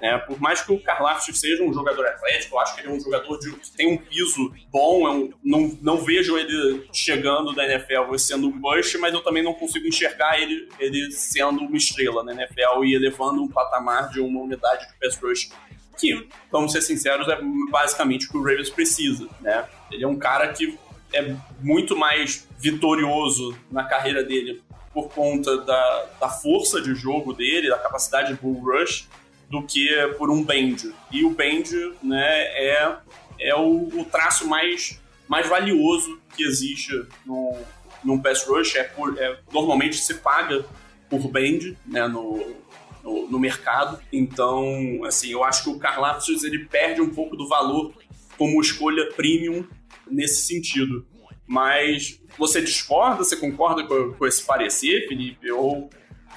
[0.00, 2.92] É, por mais que o Karlaftis seja um jogador atlético, eu acho que ele é
[2.92, 5.06] um jogador de, que tem um piso bom.
[5.08, 9.52] É não, não vejo ele chegando da NFL sendo um bust, mas eu também não
[9.52, 14.40] consigo enxergar ele, ele sendo uma estrela na NFL e elevando um patamar de uma
[14.40, 15.50] unidade de pass rush
[15.98, 17.38] que, vamos ser sinceros, é
[17.70, 19.28] basicamente o que o Ravens precisa.
[19.40, 19.68] Né?
[19.92, 20.78] Ele é um cara que
[21.12, 27.68] é muito mais vitorioso na carreira dele por conta da, da força de jogo dele,
[27.68, 29.08] da capacidade de bull rush,
[29.50, 30.94] do que por um bend.
[31.10, 32.96] E o bend né, é,
[33.40, 37.58] é o, o traço mais, mais valioso que existe no,
[38.04, 38.76] num pass rush.
[38.76, 40.64] É, por, é normalmente se paga
[41.10, 42.54] por bend né, no,
[43.02, 44.00] no, no, mercado.
[44.12, 47.92] Então, assim, eu acho que o Karlaftis ele perde um pouco do valor
[48.38, 49.66] como escolha premium
[50.08, 51.04] nesse sentido.
[51.44, 55.50] Mas você discorda, você concorda com, com esse parecer, Felipe?
[55.50, 55.90] Ou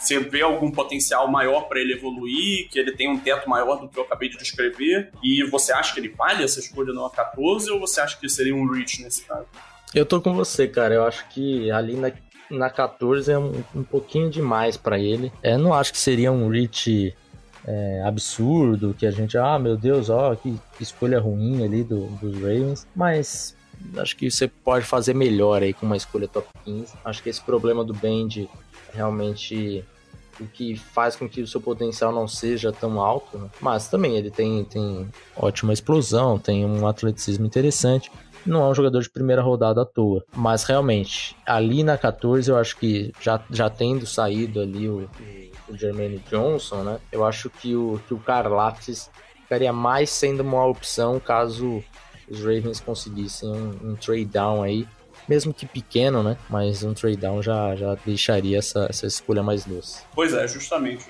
[0.08, 3.88] você vê algum potencial maior para ele evoluir, que ele tem um teto maior do
[3.88, 7.70] que eu acabei de descrever, e você acha que ele vale essa escolha no A14
[7.72, 9.48] ou você acha que seria um reach nesse caso?
[9.94, 10.96] Eu tô com você, cara.
[10.96, 12.12] Eu acho que ali na,
[12.50, 15.32] na 14 é um, um pouquinho demais para ele.
[15.42, 17.16] É, não acho que seria um reach
[17.66, 22.36] é, absurdo, que a gente, ah, meu Deus, ó, que escolha ruim ali do, dos
[22.36, 23.56] Ravens, mas
[23.98, 26.94] acho que você pode fazer melhor aí com uma escolha top 15.
[27.06, 28.50] Acho que esse problema do Bend
[28.94, 29.84] realmente
[30.40, 33.50] o que faz com que o seu potencial não seja tão alto, né?
[33.62, 38.12] mas também ele tem, tem ótima explosão, tem um atleticismo interessante.
[38.46, 42.58] Não é um jogador de primeira rodada à toa, mas realmente ali na 14 eu
[42.58, 45.10] acho que já, já tendo saído ali o,
[45.70, 47.00] o Jermaine Johnson, né?
[47.10, 49.10] Eu acho que o, que o Karlaftis
[49.44, 51.82] ficaria mais sendo uma opção caso
[52.30, 54.86] os Ravens conseguissem um, um trade down aí
[55.28, 56.38] mesmo que pequeno, né?
[56.50, 60.04] Mas um trade down já, já deixaria essa, essa escolha mais doce.
[60.14, 61.06] Pois é, justamente.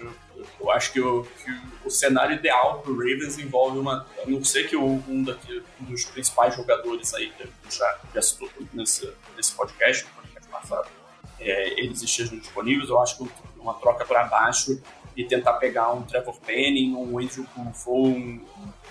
[0.60, 4.06] Eu, acho que, o, que o cenário ideal para o Ravens envolve uma.
[4.21, 8.49] A não ser que um, daqui, um dos principais jogadores aí, que já, já citou
[8.73, 10.89] nesse, nesse podcast, no podcast passado,
[11.39, 14.82] é, eles estejam disponíveis, eu acho que uma troca para baixo
[15.15, 18.41] e tentar pegar um Trevor Penning, um Andrew Kufo, um,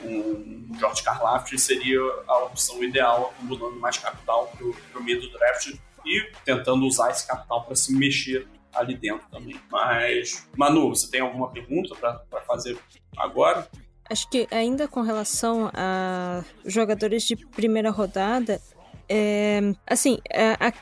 [0.04, 5.74] um George Karlaftis seria a opção ideal, acumulando mais capital para o meio do draft
[6.04, 9.60] e tentando usar esse capital para se mexer ali dentro também.
[9.70, 12.78] Mas, Manu, você tem alguma pergunta para fazer
[13.16, 13.68] agora?
[14.08, 18.60] Acho que ainda com relação a jogadores de primeira rodada,
[19.08, 20.72] é, assim, é, a,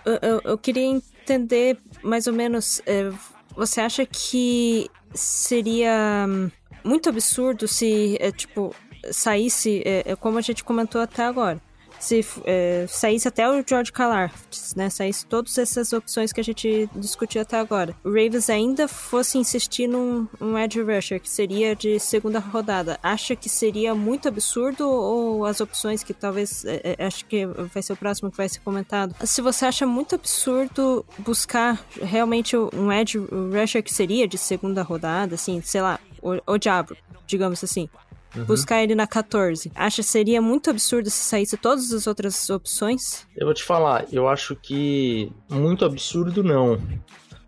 [0.44, 2.81] eu, queria entender mais ou menos.
[2.87, 3.11] É,
[3.55, 6.51] você acha que seria hum,
[6.85, 8.75] muito absurdo se, é, tipo,
[9.11, 11.61] saísse, é, é, como a gente comentou até agora,
[12.00, 14.88] se é, saísse até o George Karlaftis, né?
[14.88, 17.94] Saísse todas essas opções que a gente discutiu até agora.
[18.02, 22.98] O Ravens ainda fosse insistir num um edge rusher, que seria de segunda rodada.
[23.02, 27.82] Acha que seria muito absurdo ou as opções que talvez, é, é, acho que vai
[27.82, 29.14] ser o próximo que vai ser comentado.
[29.26, 35.34] Se você acha muito absurdo buscar realmente um edge rusher que seria de segunda rodada,
[35.34, 37.88] assim, sei lá, o, o diabo, digamos assim
[38.37, 38.45] uhum.
[38.45, 39.71] buscar ele na 14.
[39.75, 43.27] Acha que seria muito absurdo se saísse todas as outras opções?
[43.37, 46.81] Eu vou te falar, eu acho que muito absurdo não.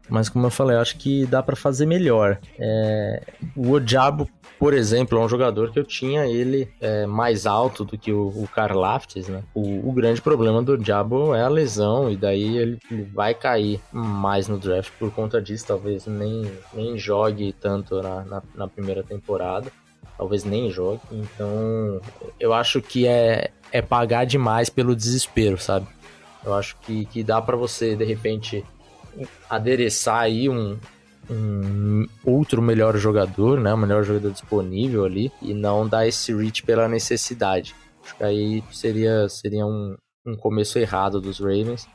[0.08, 2.38] Mas como eu falei, eu acho que dá para fazer melhor.
[2.58, 3.22] É...
[3.56, 7.96] O Odiabo, por exemplo, é um jogador que eu tinha ele é, mais alto do
[7.96, 8.48] que o, o
[9.28, 9.42] né?
[9.54, 13.80] O, o, grande problema do Diabo é a lesão, e daí ele, ele, vai cair
[13.90, 15.66] mais no draft por conta disso.
[15.66, 19.72] Talvez nem, nem jogue tanto na, na, na primeira temporada
[20.16, 21.00] talvez nem jogue.
[21.10, 22.00] Então,
[22.38, 25.86] eu acho que é, é pagar demais pelo desespero, sabe?
[26.44, 28.64] Eu acho que, que dá para você, de repente,
[29.48, 30.78] adereçar aí um,
[31.30, 33.72] um outro melhor jogador, né?
[33.72, 37.74] O melhor jogador disponível ali e não dar esse reach pela necessidade.
[38.04, 39.96] Acho que aí seria, seria um,
[40.26, 41.86] um começo errado dos Ravens.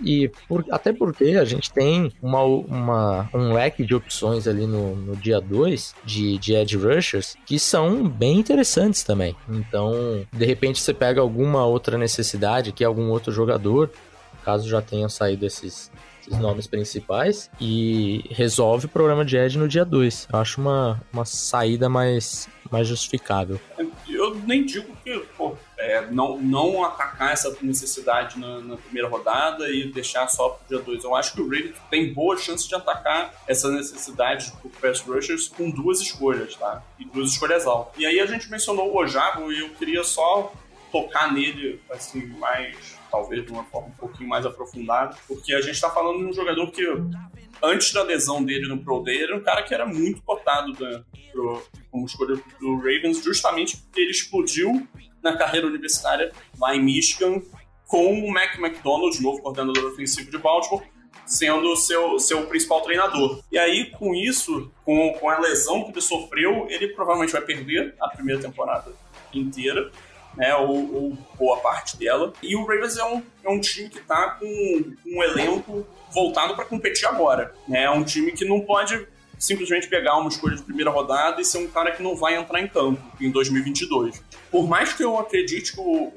[0.00, 4.96] E por, até porque a gente tem uma, uma, um leque de opções ali no,
[4.96, 9.36] no dia 2 de, de Edge Rushers que são bem interessantes também.
[9.48, 13.90] Então, de repente, você pega alguma outra necessidade que algum outro jogador,
[14.44, 19.68] caso já tenham saído esses, esses nomes principais, e resolve o problema de Edge no
[19.68, 20.28] dia 2.
[20.32, 23.60] Eu acho uma, uma saída mais, mais justificável.
[24.08, 25.22] Eu nem digo que,
[25.82, 30.78] é, não, não atacar essa necessidade na, na, primeira rodada e deixar só pro dia
[30.78, 31.02] 2.
[31.02, 35.48] Eu acho que o Ravens tem boa chance de atacar essa necessidade pro pass rushers
[35.48, 36.84] com duas escolhas, tá?
[37.00, 38.00] E duas escolhas altas.
[38.00, 40.52] E aí a gente mencionou o Ojabo e eu queria só
[40.92, 45.80] tocar nele, assim, mais, talvez de uma forma um pouquinho mais aprofundada, porque a gente
[45.80, 46.86] tá falando de um jogador que
[47.60, 51.02] antes da lesão dele no Pro Day, era um cara que era muito cotado né,
[51.90, 54.86] como escolha do Ravens, justamente porque ele explodiu
[55.22, 57.40] na carreira universitária lá em Michigan,
[57.86, 60.82] com o Mac McDonald, novo coordenador ofensivo de Baltimore,
[61.26, 63.40] sendo seu, seu principal treinador.
[63.50, 67.94] E aí, com isso, com, com a lesão que ele sofreu, ele provavelmente vai perder
[68.00, 68.92] a primeira temporada
[69.32, 69.90] inteira,
[70.36, 72.32] né, ou, ou boa parte dela.
[72.42, 74.46] E o Ravens é um, é um time que está com
[75.06, 77.54] um elenco voltado para competir agora.
[77.68, 77.84] Né?
[77.84, 79.06] É um time que não pode
[79.42, 82.60] simplesmente pegar uma escolha de primeira rodada e ser um cara que não vai entrar
[82.60, 84.22] em campo em 2022.
[84.48, 86.12] Por mais que eu acredite que o,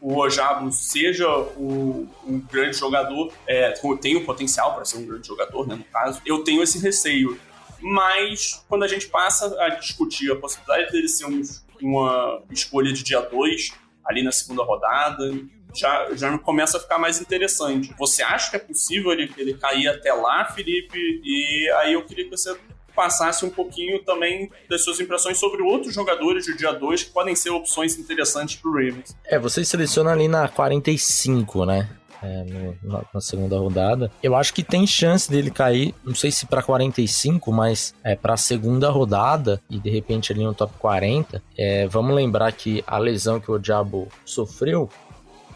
[0.00, 5.26] o Ojabo seja o, um grande jogador, é, tem o potencial para ser um grande
[5.26, 7.36] jogador, né, no caso, eu tenho esse receio.
[7.80, 11.42] Mas quando a gente passa a discutir a possibilidade dele ser um,
[11.82, 13.72] uma escolha de dia 2,
[14.04, 15.32] ali na segunda rodada,
[15.74, 17.92] já, já começa a ficar mais interessante.
[17.98, 20.98] Você acha que é possível ele, ele cair até lá, Felipe?
[21.24, 22.56] E aí eu queria que você
[22.98, 27.36] passasse um pouquinho também das suas impressões sobre outros jogadores do dia 2 que podem
[27.36, 29.16] ser opções interessantes pro Ravens.
[29.24, 31.88] É, você seleciona ali na 45, né?
[32.20, 32.42] É,
[32.82, 34.10] no, na, segunda rodada.
[34.20, 38.36] Eu acho que tem chance dele cair, não sei se para 45, mas é para
[38.36, 41.40] segunda rodada e de repente ali no top 40.
[41.56, 44.90] É, vamos lembrar que a lesão que o Diabo sofreu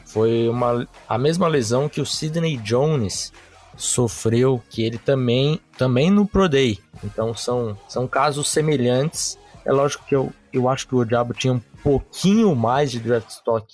[0.07, 3.33] foi uma, a mesma lesão que o Sidney Jones
[3.77, 6.79] sofreu, que ele também, também no Pro Day.
[7.03, 9.39] Então são, são casos semelhantes.
[9.65, 13.29] É lógico que eu, eu acho que o Diabo tinha um pouquinho mais de draft
[13.31, 13.67] stock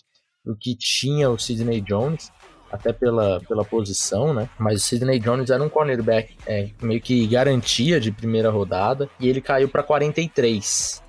[0.45, 2.31] do que tinha o Sidney Jones,
[2.71, 4.49] até pela, pela posição, né?
[4.59, 9.29] Mas o Sidney Jones era um cornerback é, meio que garantia de primeira rodada e
[9.29, 11.03] ele caiu para 43.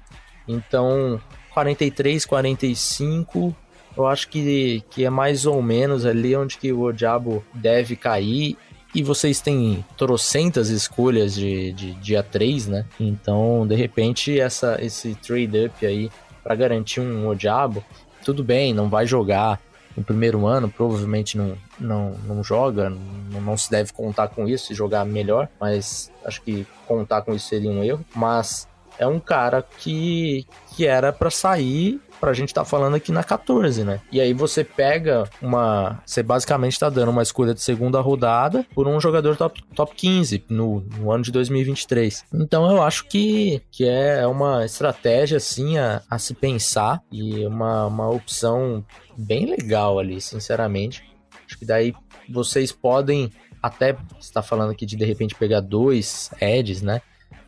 [0.47, 1.21] Então,
[1.53, 3.55] 43, 45,
[3.95, 8.57] eu acho que, que é mais ou menos ali onde que o Diabo deve cair
[8.93, 12.85] e vocês têm trocentas escolhas de, de dia 3, né?
[12.99, 16.09] Então, de repente, essa, esse trade-up aí
[16.43, 17.83] para garantir um Odiabo,
[18.23, 19.59] tudo bem, não vai jogar
[19.95, 24.67] no primeiro ano, provavelmente não, não, não joga, não, não se deve contar com isso,
[24.67, 28.05] se jogar melhor, mas acho que contar com isso seria um erro.
[28.15, 33.11] Mas é um cara que, que era para sair pra gente estar tá falando aqui
[33.11, 34.01] na 14, né?
[34.11, 36.01] E aí você pega uma.
[36.05, 40.45] Você basicamente tá dando uma escolha de segunda rodada por um jogador top, top 15
[40.49, 42.25] no, no ano de 2023.
[42.33, 47.85] Então eu acho que, que é uma estratégia, assim, a, a se pensar e uma,
[47.85, 48.83] uma opção
[49.17, 51.03] bem legal ali, sinceramente.
[51.45, 51.93] Acho que daí
[52.29, 57.01] vocês podem até está falando aqui de de repente pegar dois edges, né,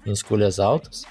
[0.05, 1.05] em escolhas altas.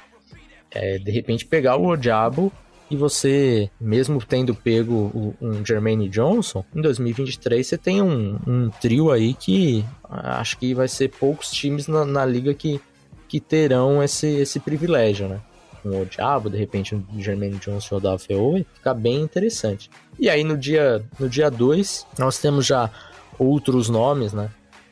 [0.71, 2.53] É, de repente pegar o Diabo
[2.91, 9.13] e você, mesmo tendo pego um Jermaine Johnson, em 2023 você tem um, um trio
[9.13, 12.81] aí que acho que vai ser poucos times na, na liga que,
[13.29, 15.41] que terão esse, esse privilégio, né?
[15.85, 19.89] Um Diabo, de repente um Jermaine Johnson ou da vai ficar bem interessante.
[20.19, 22.91] E aí no dia no dia 2, nós temos já
[23.39, 24.51] outros nomes, né?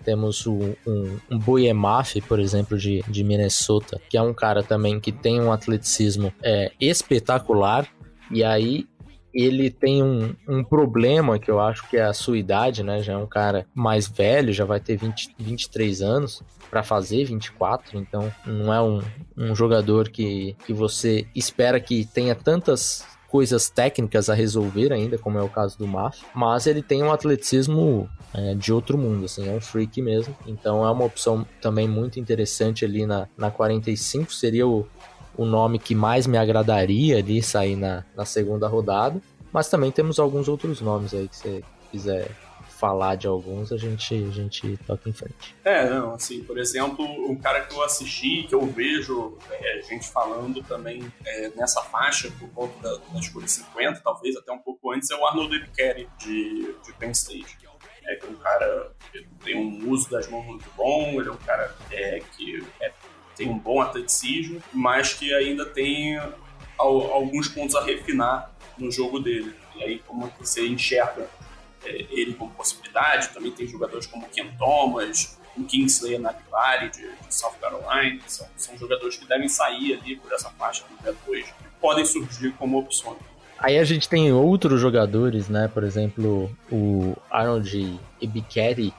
[0.08, 5.12] Temos um, um Boyemaf, por exemplo, de, de Minnesota, que é um cara também que
[5.12, 7.86] tem um atleticismo é, espetacular.
[8.30, 8.88] E aí
[9.34, 13.02] ele tem um, um problema que eu acho que é a sua idade, né?
[13.02, 17.98] Já é um cara mais velho, já vai ter 20, 23 anos para fazer 24,
[17.98, 19.02] então não é um,
[19.36, 25.38] um jogador que, que você espera que tenha tantas coisas técnicas a resolver ainda, como
[25.38, 29.48] é o caso do Maf, mas ele tem um atleticismo é, de outro mundo, assim,
[29.48, 30.34] é um freak mesmo.
[30.46, 34.86] Então é uma opção também muito interessante ali na, na 45, seria o,
[35.36, 39.20] o nome que mais me agradaria ali sair na, na segunda rodada.
[39.52, 42.30] Mas também temos alguns outros nomes aí que você quiser
[42.78, 45.54] falar de alguns, a gente, a gente toca em frente.
[45.64, 50.08] É, não, assim, por exemplo, um cara que eu assisti, que eu vejo é, gente
[50.08, 54.92] falando também é, nessa faixa, por conta da, da escolha 50, talvez até um pouco
[54.92, 57.58] antes, é o Arnold Ebikeri, de, de Penn State.
[58.04, 61.36] É, é um cara que tem um uso das mãos muito bom, ele é um
[61.36, 62.92] cara é, que é,
[63.36, 66.18] tem um bom atleticismo, mas que ainda tem
[66.78, 69.52] alguns pontos a refinar no jogo dele.
[69.74, 71.28] E aí, como você enxerga
[71.84, 73.28] ele como possibilidade.
[73.30, 78.20] Também tem jogadores como Ken Thomas, o Kingsley Anabilari de, de South Carolina.
[78.26, 82.52] São, são jogadores que devem sair ali por essa faixa do P2 que podem surgir
[82.52, 83.18] como opções.
[83.58, 85.68] Aí a gente tem outros jogadores, né?
[85.68, 88.94] Por exemplo, o Arnold Ebiketi,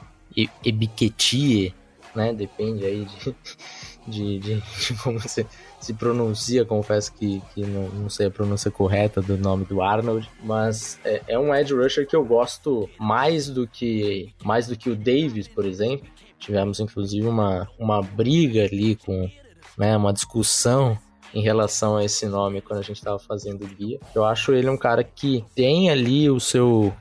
[0.66, 1.74] Ebiketie,
[2.14, 2.34] né?
[2.34, 3.36] Depende aí de,
[4.08, 5.46] de, de, de como você
[5.80, 10.30] se pronuncia, confesso que, que não, não, sei a pronúncia correta do nome do Arnold,
[10.44, 14.90] mas é, é, um edge rusher que eu gosto mais do que mais do que
[14.90, 16.08] o Davis, por exemplo.
[16.38, 19.30] Tivemos inclusive uma, uma briga ali com
[19.78, 20.98] né, uma discussão
[21.34, 24.00] em relação a esse nome quando a gente estava fazendo o guia.
[24.14, 26.94] Eu acho ele um cara que tem ali o seu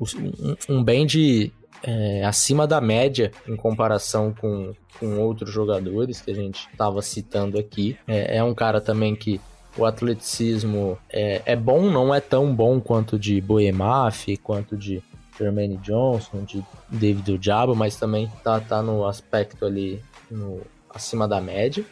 [0.00, 6.30] um, um bem de é, acima da média em comparação com, com outros jogadores que
[6.30, 7.96] a gente estava citando aqui.
[8.06, 9.40] É, é, um cara também que
[9.76, 15.02] o atleticismo é, é bom, não é tão bom quanto de Boemaf, quanto de
[15.38, 20.60] Jermaine Johnson, de David Ojabo, mas também tá, tá no aspecto ali no,
[20.92, 21.84] acima da média.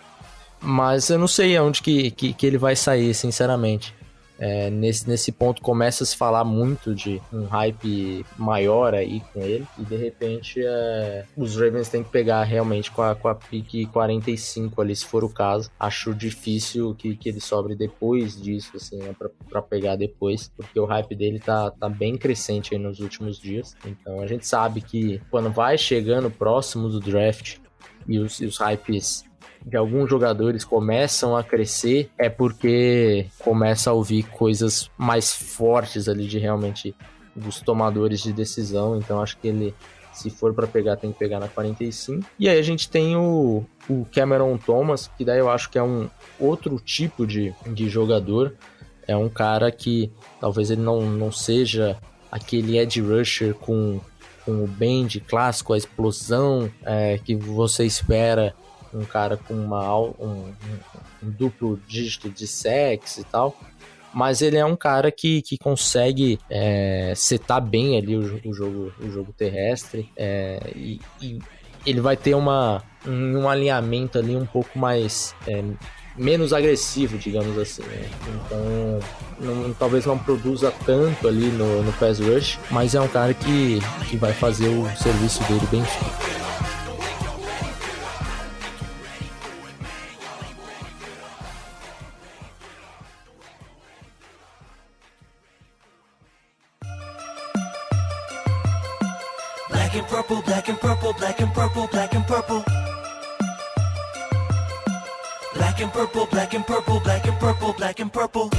[0.61, 3.95] Mas eu não sei aonde que, que, que ele vai sair, sinceramente.
[4.39, 9.41] É, nesse, nesse ponto começa a se falar muito de um hype maior aí com
[9.41, 9.67] ele.
[9.79, 13.87] E de repente é, os Ravens têm que pegar realmente com a, com a pique
[13.87, 15.71] 45 ali, se for o caso.
[15.79, 20.79] Acho difícil que, que ele sobre depois disso, assim, né, pra, pra pegar depois, porque
[20.79, 23.77] o hype dele tá, tá bem crescente aí nos últimos dias.
[23.85, 27.59] Então a gente sabe que quando vai chegando próximo do draft
[28.07, 29.28] e os, e os hypes
[29.65, 36.27] de alguns jogadores começam a crescer é porque começa a ouvir coisas mais fortes ali
[36.27, 36.95] de realmente
[37.35, 38.97] dos tomadores de decisão.
[38.97, 39.75] Então acho que ele,
[40.13, 42.27] se for para pegar, tem que pegar na 45.
[42.39, 45.83] E aí a gente tem o, o Cameron Thomas, que daí eu acho que é
[45.83, 48.55] um outro tipo de, de jogador.
[49.07, 51.97] É um cara que talvez ele não, não seja
[52.31, 54.01] aquele edge rusher com,
[54.45, 58.55] com o bend clássico, a explosão é, que você espera
[58.93, 60.53] um cara com uma, um,
[61.23, 63.57] um, duplo dígito de sexo e tal.
[64.13, 68.93] Mas ele é um cara que, que consegue é, setar bem ali o, o, jogo,
[69.01, 70.11] o jogo terrestre.
[70.17, 71.39] É, e, e,
[71.87, 75.35] ele vai ter uma, um, um alinhamento ali um pouco mais.
[75.47, 75.63] É,
[76.19, 77.83] menos agressivo, digamos assim.
[77.83, 78.11] Né?
[78.35, 78.99] Então,
[79.41, 83.79] não, talvez não produza tanto ali no, no pass rush, mas é um cara que,
[84.11, 86.39] que vai fazer o serviço dele bem feito.
[100.07, 102.65] Purple, black and purple, black and purple, black and purple.
[105.55, 108.51] Black and purple, black and purple, black and purple, black and purple.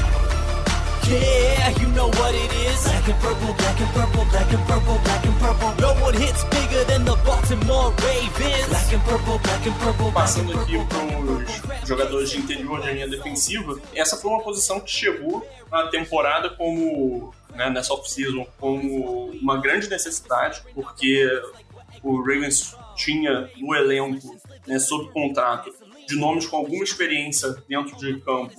[1.07, 2.83] Yeah, you know what it is.
[2.83, 5.75] Black and purple, black and purple, black and purple, black and purple.
[5.81, 8.67] No one hits bigger than the Baltimore Ravens.
[8.69, 10.11] Black and purple, black and purple.
[10.11, 15.47] Passando aqui pros jogadores de interior de linha defensiva, essa foi uma posição que chegou
[15.71, 21.27] na temporada como né, nessa off-season como uma grande necessidade, porque
[22.03, 24.37] o Ravens tinha no elenco,
[24.67, 25.73] né, sob contrato,
[26.07, 28.53] de nomes com alguma experiência dentro de campo,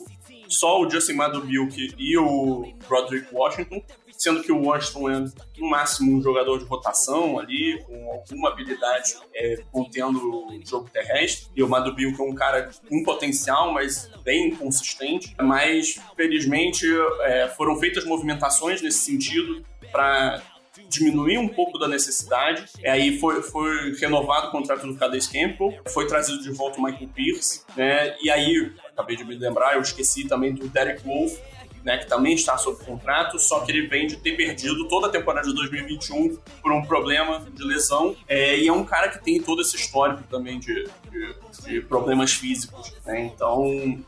[0.49, 3.82] só o Justin Madubilk e o Broderick Washington,
[4.21, 5.18] sendo que o Washington é
[5.59, 11.49] no máximo um jogador de rotação ali, com alguma habilidade é, contendo o jogo terrestre,
[11.57, 16.87] e o Madubilk é um cara com potencial, mas bem inconsistente, mas felizmente
[17.23, 20.43] é, foram feitas movimentações nesse sentido para
[20.87, 22.64] diminuir um pouco da necessidade.
[22.79, 26.83] E aí foi, foi renovado o contrato do Cades Campbell, foi trazido de volta o
[26.83, 28.14] Michael Pierce, né?
[28.23, 31.39] E aí, acabei de me lembrar, eu esqueci também do Derek Wolf,
[31.85, 35.11] né, que também está sob contrato, só que ele vem de ter perdido toda a
[35.11, 38.16] temporada de 2021 por um problema de lesão.
[38.28, 42.33] É, e é um cara que tem todo esse histórico também de, de, de problemas
[42.33, 42.93] físicos.
[43.05, 43.31] Né?
[43.35, 43.64] Então,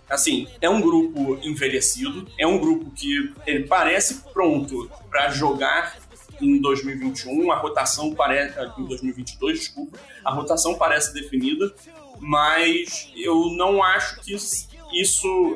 [0.09, 5.97] assim, é um grupo envelhecido, é um grupo que ele parece pronto para jogar
[6.41, 8.59] em 2021, a rotação parece.
[8.79, 11.73] Em 2022, desculpa, a rotação parece definida,
[12.19, 14.35] mas eu não acho que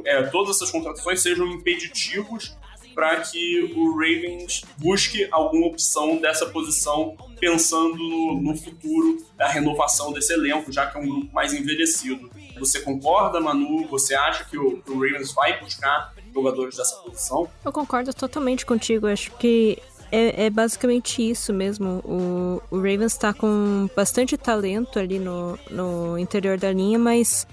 [0.05, 2.57] é, todas essas contratações sejam impeditivos
[2.97, 10.15] para que o Ravens busque alguma opção dessa posição, pensando no, no, futuro da renovação
[10.15, 12.31] desse elenco, já que é um grupo mais envelhecido.
[12.59, 13.87] Você concorda, Manu?
[13.89, 17.47] Você acha que o, que o Ravens vai buscar jogadores dessa posição?
[17.63, 19.07] Eu concordo totalmente contigo.
[19.07, 19.79] Acho que
[20.11, 22.01] é, é, basicamente isso mesmo.
[22.03, 27.47] O, o Ravens está com bastante talento ali no, no interior da linha, mas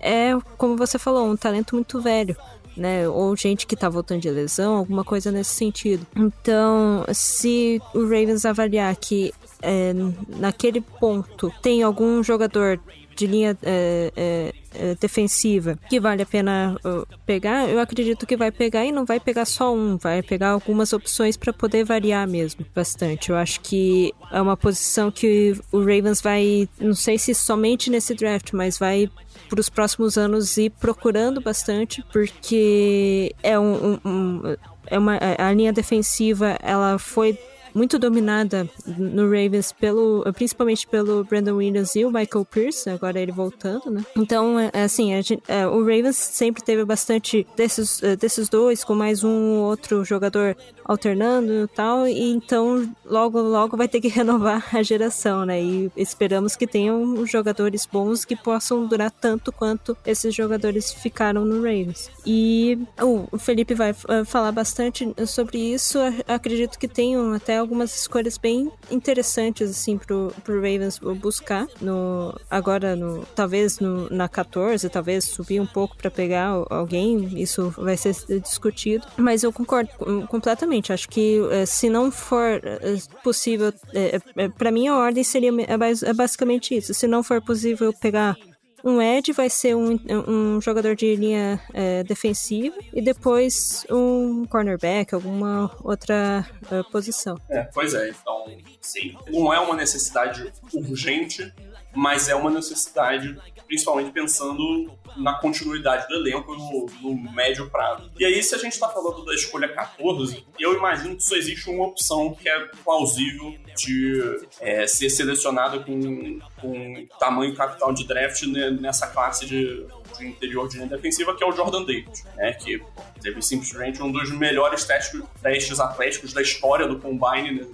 [0.00, 2.36] é, como você falou, um talento muito velho.
[2.76, 6.06] Né, ou gente que tá voltando de lesão, alguma coisa nesse sentido.
[6.16, 9.92] Então, se o Ravens avaliar que é,
[10.38, 12.80] naquele ponto tem algum jogador
[13.20, 18.36] de linha é, é, é, defensiva que vale a pena uh, pegar, eu acredito que
[18.36, 22.26] vai pegar e não vai pegar só um, vai pegar algumas opções para poder variar
[22.26, 23.28] mesmo bastante.
[23.30, 28.14] Eu acho que é uma posição que o Ravens vai, não sei se somente nesse
[28.14, 29.10] draft, mas vai
[29.50, 35.52] para os próximos anos ir procurando bastante, porque é um, um, um é uma a
[35.52, 37.38] linha defensiva ela foi
[37.74, 43.32] muito dominada no Ravens pelo, principalmente pelo Brandon Williams e o Michael Pierce, agora ele
[43.32, 44.04] voltando, né?
[44.16, 48.84] Então, é, é assim, gente, é, o Ravens sempre teve bastante desses, é, desses dois,
[48.84, 54.08] com mais um outro jogador alternando e tal, e então logo, logo vai ter que
[54.10, 55.62] renovar a geração, né?
[55.62, 61.56] E esperamos que tenham jogadores bons que possam durar tanto quanto esses jogadores ficaram no
[61.56, 62.10] Ravens.
[62.26, 67.94] E uh, o Felipe vai uh, falar bastante sobre isso, acredito que tenham até algumas
[68.00, 71.66] escolhas bem interessantes, assim, pro, pro Ravens buscar.
[71.80, 77.70] No, agora, no, talvez no, na 14, talvez subir um pouco para pegar alguém, isso
[77.76, 79.06] vai ser discutido.
[79.16, 79.90] Mas eu concordo
[80.28, 80.92] completamente.
[80.92, 85.50] Acho que eh, se não for eh, possível, é, é, para mim a ordem seria
[85.66, 86.94] é basicamente isso.
[86.94, 88.36] Se não for possível pegar
[88.84, 95.14] um Ed vai ser um, um jogador de linha é, defensiva e depois um cornerback,
[95.14, 97.36] alguma outra uh, posição.
[97.48, 98.46] É, pois é, então,
[98.80, 101.52] sim, não é uma necessidade urgente,
[101.94, 103.38] mas é uma necessidade
[103.70, 108.10] principalmente pensando na continuidade do elenco no, no médio prazo.
[108.18, 111.70] E aí, se a gente está falando da escolha 14, eu imagino que só existe
[111.70, 118.42] uma opção que é plausível de é, ser selecionada com, com tamanho capital de draft
[118.80, 119.86] nessa classe de,
[120.18, 122.82] de interior de linha defensiva, que é o Jordan Davis, né, que
[123.22, 127.66] teve simplesmente um dos melhores testes, testes atléticos da história do Combine né,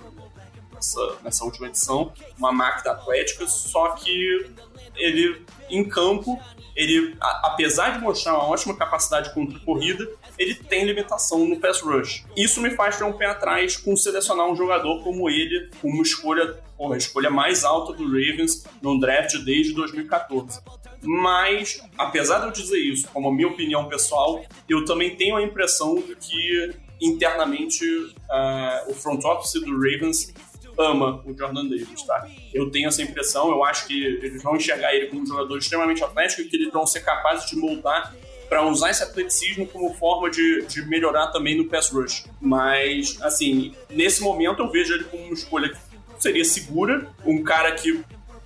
[0.75, 4.51] nessa, nessa última edição, uma máquina atlética, só que
[4.97, 6.41] ele em campo,
[6.75, 10.07] ele, a, apesar de mostrar uma ótima capacidade contra corrida,
[10.39, 12.25] ele tem limitação no pass rush.
[12.37, 16.03] Isso me faz ter um pé atrás com selecionar um jogador como ele, com uma
[16.03, 20.61] escolha, porra, a escolha mais alta do Ravens no draft desde 2014.
[21.03, 25.43] Mas, apesar de eu dizer isso, como a minha opinião pessoal, eu também tenho a
[25.43, 30.33] impressão de que internamente uh, o front office do Ravens
[30.79, 32.29] ama o Jordan Davis, tá?
[32.53, 36.03] Eu tenho essa impressão, eu acho que eles vão enxergar ele como um jogador extremamente
[36.03, 38.15] atlético e que eles vão ser capazes de moldar
[38.49, 42.25] para usar esse atleticismo como forma de, de melhorar também no pass rush.
[42.41, 45.77] Mas, assim, nesse momento eu vejo ele como uma escolha que
[46.19, 48.03] seria segura, um cara que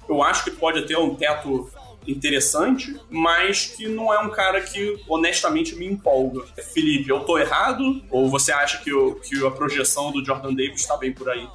[0.08, 1.70] eu acho que pode ter um teto
[2.06, 6.44] interessante, mas que não é um cara que honestamente me empolga.
[6.72, 8.02] Felipe, eu tô errado?
[8.10, 11.46] Ou você acha que, o, que a projeção do Jordan Davis está bem por aí?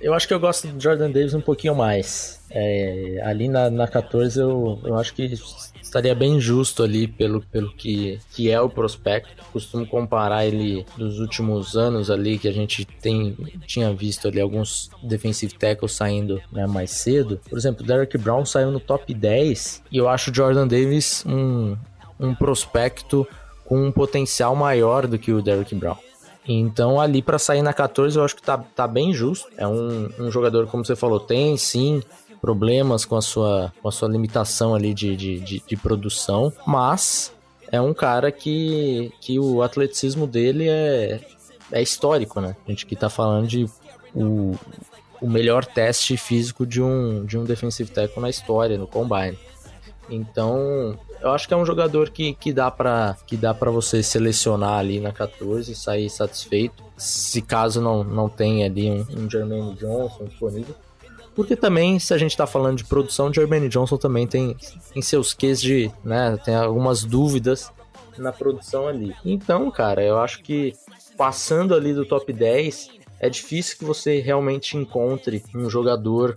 [0.00, 2.40] Eu acho que eu gosto do Jordan Davis um pouquinho mais.
[2.50, 5.34] É, ali na, na 14 eu, eu acho que
[5.90, 9.44] estaria bem justo ali pelo, pelo que, que é o prospecto.
[9.52, 13.36] Costumo comparar ele dos últimos anos ali que a gente tem,
[13.66, 17.40] tinha visto ali alguns defensive tackles saindo né, mais cedo.
[17.48, 21.76] Por exemplo, Derek Brown saiu no top 10 e eu acho o Jordan Davis um,
[22.18, 23.26] um prospecto
[23.64, 25.96] com um potencial maior do que o Derek Brown.
[26.46, 29.48] Então, ali para sair na 14, eu acho que tá, tá bem justo.
[29.56, 32.02] É um, um jogador, como você falou, tem sim
[32.40, 37.32] problemas com a sua, com a sua limitação ali de, de, de, de produção, mas
[37.70, 41.20] é um cara que, que o atleticismo dele é,
[41.70, 42.56] é histórico, né?
[42.66, 43.66] A gente que tá falando de
[44.14, 44.54] o,
[45.20, 49.38] o melhor teste físico de um, de um defensive tackle na história, no combine.
[50.08, 54.02] Então, eu acho que é um jogador que, que dá para que dá para você
[54.02, 56.82] selecionar ali na 14 e sair satisfeito.
[56.96, 60.74] Se caso não, não tenha ali um, um Jermaine Johnson disponível.
[61.34, 64.56] Porque também, se a gente tá falando de produção, Jermaine Johnson também tem,
[64.94, 67.72] em seus ques de, né, tem algumas dúvidas
[68.18, 69.14] na produção ali.
[69.24, 70.74] Então, cara, eu acho que
[71.16, 72.90] passando ali do top 10,
[73.20, 76.36] é difícil que você realmente encontre um jogador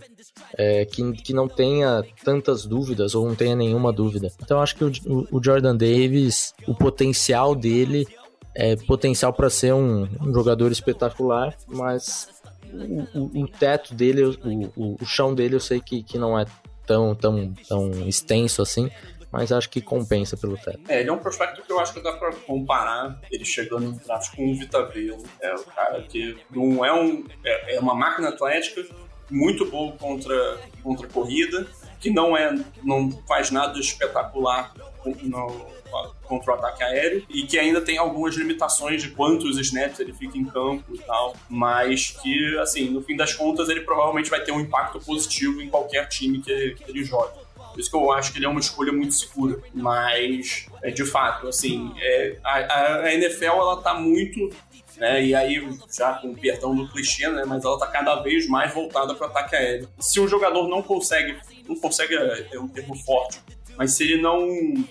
[0.56, 4.30] é, que, que não tenha tantas dúvidas ou não tenha nenhuma dúvida.
[4.42, 4.92] Então acho que o,
[5.30, 8.06] o Jordan Davis, o potencial dele
[8.54, 12.28] é potencial para ser um, um, jogador espetacular, mas
[12.72, 16.46] o, o, o teto dele, o, o, chão dele eu sei que, que não é
[16.86, 18.88] tão, tão, tão extenso assim,
[19.32, 20.78] mas acho que compensa pelo teto.
[20.88, 23.98] É, ele é um prospecto que eu acho que dá pra comparar ele chegando no
[23.98, 25.24] draft com o Vita Velo.
[25.40, 27.26] É o cara que não é um.
[27.44, 28.86] É, é uma máquina atlética
[29.34, 31.66] muito boa contra, contra corrida,
[32.00, 32.54] que não é.
[32.82, 34.74] não faz nada espetacular
[35.22, 35.74] no,
[36.22, 40.36] contra o ataque aéreo e que ainda tem algumas limitações de quantos snaps ele fica
[40.36, 44.52] em campo e tal, mas que, assim, no fim das contas, ele provavelmente vai ter
[44.52, 47.44] um impacto positivo em qualquer time que, que ele jogue.
[47.74, 49.58] Por isso que eu acho que ele é uma escolha muito segura.
[49.74, 54.50] Mas, é, de fato, assim, é, a, a, NFL ela tá muito.
[54.96, 58.46] Né, e aí, já com o perdão do clichê, né, mas ela tá cada vez
[58.46, 59.88] mais voltada para o ataque aéreo.
[59.98, 61.36] Se um jogador não consegue,
[61.68, 63.40] não consegue é, é um termo forte,
[63.76, 64.46] mas se ele não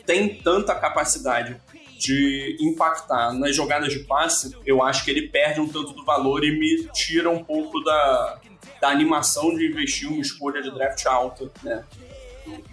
[0.05, 1.55] tem tanta capacidade
[1.97, 6.43] de impactar nas jogadas de passe, eu acho que ele perde um tanto do valor
[6.43, 8.41] e me tira um pouco da,
[8.81, 11.83] da animação de investir uma escolha de draft alta, né?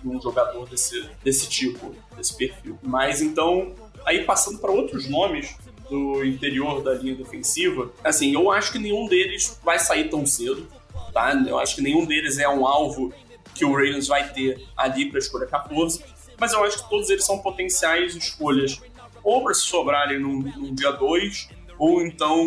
[0.05, 2.78] um jogador desse, desse tipo, desse perfil.
[2.83, 3.74] Mas então,
[4.05, 5.57] aí passando para outros nomes
[5.91, 10.66] do interior da linha defensiva, assim, eu acho que nenhum deles vai sair tão cedo,
[11.12, 11.34] tá?
[11.47, 13.12] Eu acho que nenhum deles é um alvo
[13.55, 16.03] que o Ravens vai ter ali para escolha 14,
[16.38, 18.80] mas eu acho que todos eles são potenciais escolhas
[19.22, 22.47] ou para se sobrarem no dia 2 ou então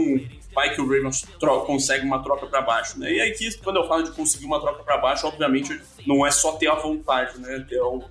[0.54, 1.26] vai que o Ravens
[1.66, 3.12] consegue uma troca para baixo, né?
[3.12, 6.54] E aqui, quando eu falo de conseguir uma troca para baixo, obviamente não é só
[6.54, 7.66] ter a vontade, né?
[7.68, 8.06] Ter algum,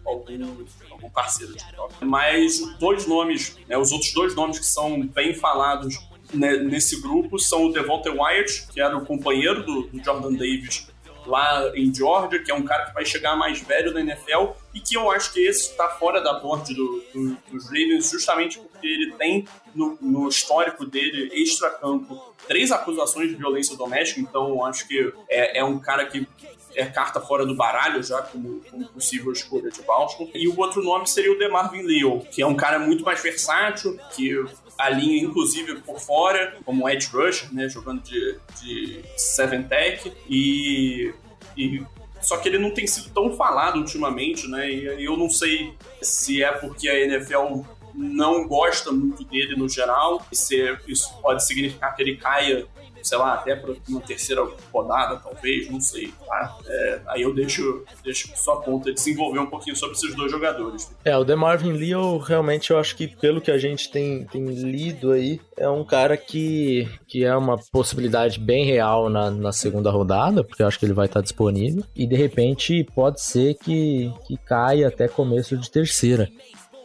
[1.02, 1.94] algum parceiro de troca.
[2.04, 3.76] Mas dois nomes, né?
[3.76, 5.98] os outros dois nomes que são bem falados
[6.32, 10.90] né, nesse grupo são o Devonta Wyatt, que era o companheiro do, do Jordan Davis
[11.26, 14.80] lá em Georgia, que é um cara que vai chegar mais velho na NFL e
[14.80, 18.86] que eu acho que esse está fora da board do, do, dos Ravens justamente porque
[18.86, 25.12] ele tem no, no histórico dele, extra-campo, três acusações de violência doméstica, então acho que
[25.28, 26.26] é, é um cara que
[26.74, 30.30] é carta fora do baralho já como, como, possível escolha de Baltimore.
[30.34, 33.98] E o outro nome seria o DeMarvin Leo, que é um cara muito mais versátil,
[34.14, 34.44] que
[34.78, 41.12] alinha inclusive por fora, como Edge Rusher, né, jogando de, de Seven Tech, e,
[41.56, 41.82] e
[42.20, 44.70] só que ele não tem sido tão falado ultimamente, né?
[44.70, 47.62] E eu não sei se é porque a NFL
[47.94, 50.56] não gosta muito dele no geral, se
[50.86, 52.66] isso pode significar que ele caia
[53.02, 56.56] sei lá, até para uma terceira rodada, talvez, não sei, tá?
[56.66, 60.94] É, aí eu deixo, deixo sua conta desenvolver um pouquinho sobre esses dois jogadores.
[61.04, 64.44] É, o DeMarvin Lee, eu realmente eu acho que pelo que a gente tem, tem
[64.46, 69.90] lido aí, é um cara que, que é uma possibilidade bem real na, na segunda
[69.90, 74.12] rodada, porque eu acho que ele vai estar disponível, e de repente pode ser que,
[74.26, 76.28] que caia até começo de terceira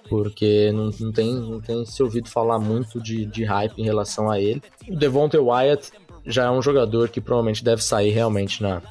[0.09, 4.29] porque não, não, tem, não tem se ouvido falar muito de, de hype em relação
[4.29, 4.61] a ele.
[4.87, 5.91] O Devonta Wyatt
[6.27, 8.81] já é um jogador que provavelmente deve sair realmente na,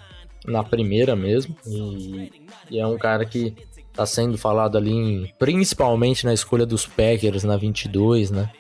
[0.45, 1.55] na primeira mesmo.
[1.67, 2.33] E,
[2.71, 3.55] e é um cara que
[3.91, 8.51] está sendo falado ali, em, principalmente na escolha dos Packers na 22, né?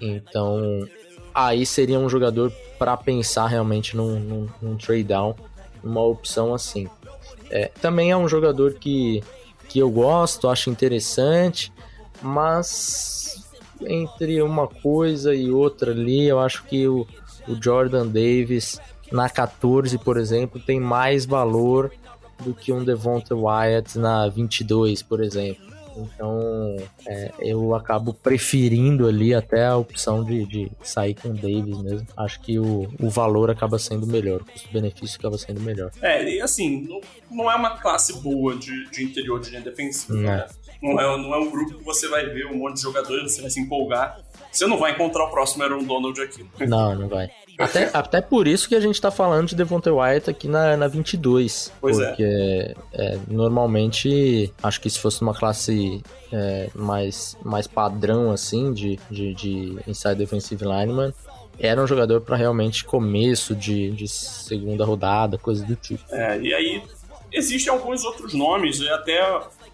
[0.00, 0.88] Então,
[1.34, 5.34] aí seria um jogador para pensar realmente num, num, num trade down,
[5.84, 6.88] uma opção assim.
[7.50, 9.22] É, também é um jogador que,
[9.68, 11.72] que eu gosto, acho interessante,
[12.22, 13.46] mas
[13.82, 17.06] entre uma coisa e outra ali, eu acho que o,
[17.48, 18.80] o Jordan Davis
[19.10, 21.92] na 14, por exemplo, tem mais valor
[22.44, 25.70] do que um Devonta Wyatt na 22, por exemplo.
[25.96, 26.76] Então,
[27.06, 32.06] é, eu acabo preferindo ali até a opção de, de sair com o Davis mesmo.
[32.16, 35.90] Acho que o, o valor acaba sendo melhor, o custo-benefício acaba sendo melhor.
[36.00, 40.14] É, e assim, não, não é uma classe boa de, de interior de linha defensiva,
[40.14, 40.22] não.
[40.22, 40.46] né?
[40.82, 43.42] Não é, não é um grupo que você vai ver um monte de jogadores, você
[43.42, 44.18] vai se empolgar.
[44.50, 46.44] Você não vai encontrar o próximo Aaron Donald aqui.
[46.60, 47.30] Não, não vai.
[47.58, 50.88] Até, até por isso que a gente tá falando de Devonta Wyatt aqui na, na
[50.88, 51.72] 22.
[51.80, 52.06] Pois é.
[52.06, 52.74] porque é.
[52.94, 53.18] é.
[53.28, 59.78] normalmente, acho que se fosse uma classe é, mais, mais padrão, assim, de, de, de
[59.86, 61.12] inside defensive lineman,
[61.58, 66.02] era um jogador para realmente começo de, de segunda rodada, coisa do tipo.
[66.10, 66.82] É, e aí
[67.30, 69.20] existem alguns outros nomes, até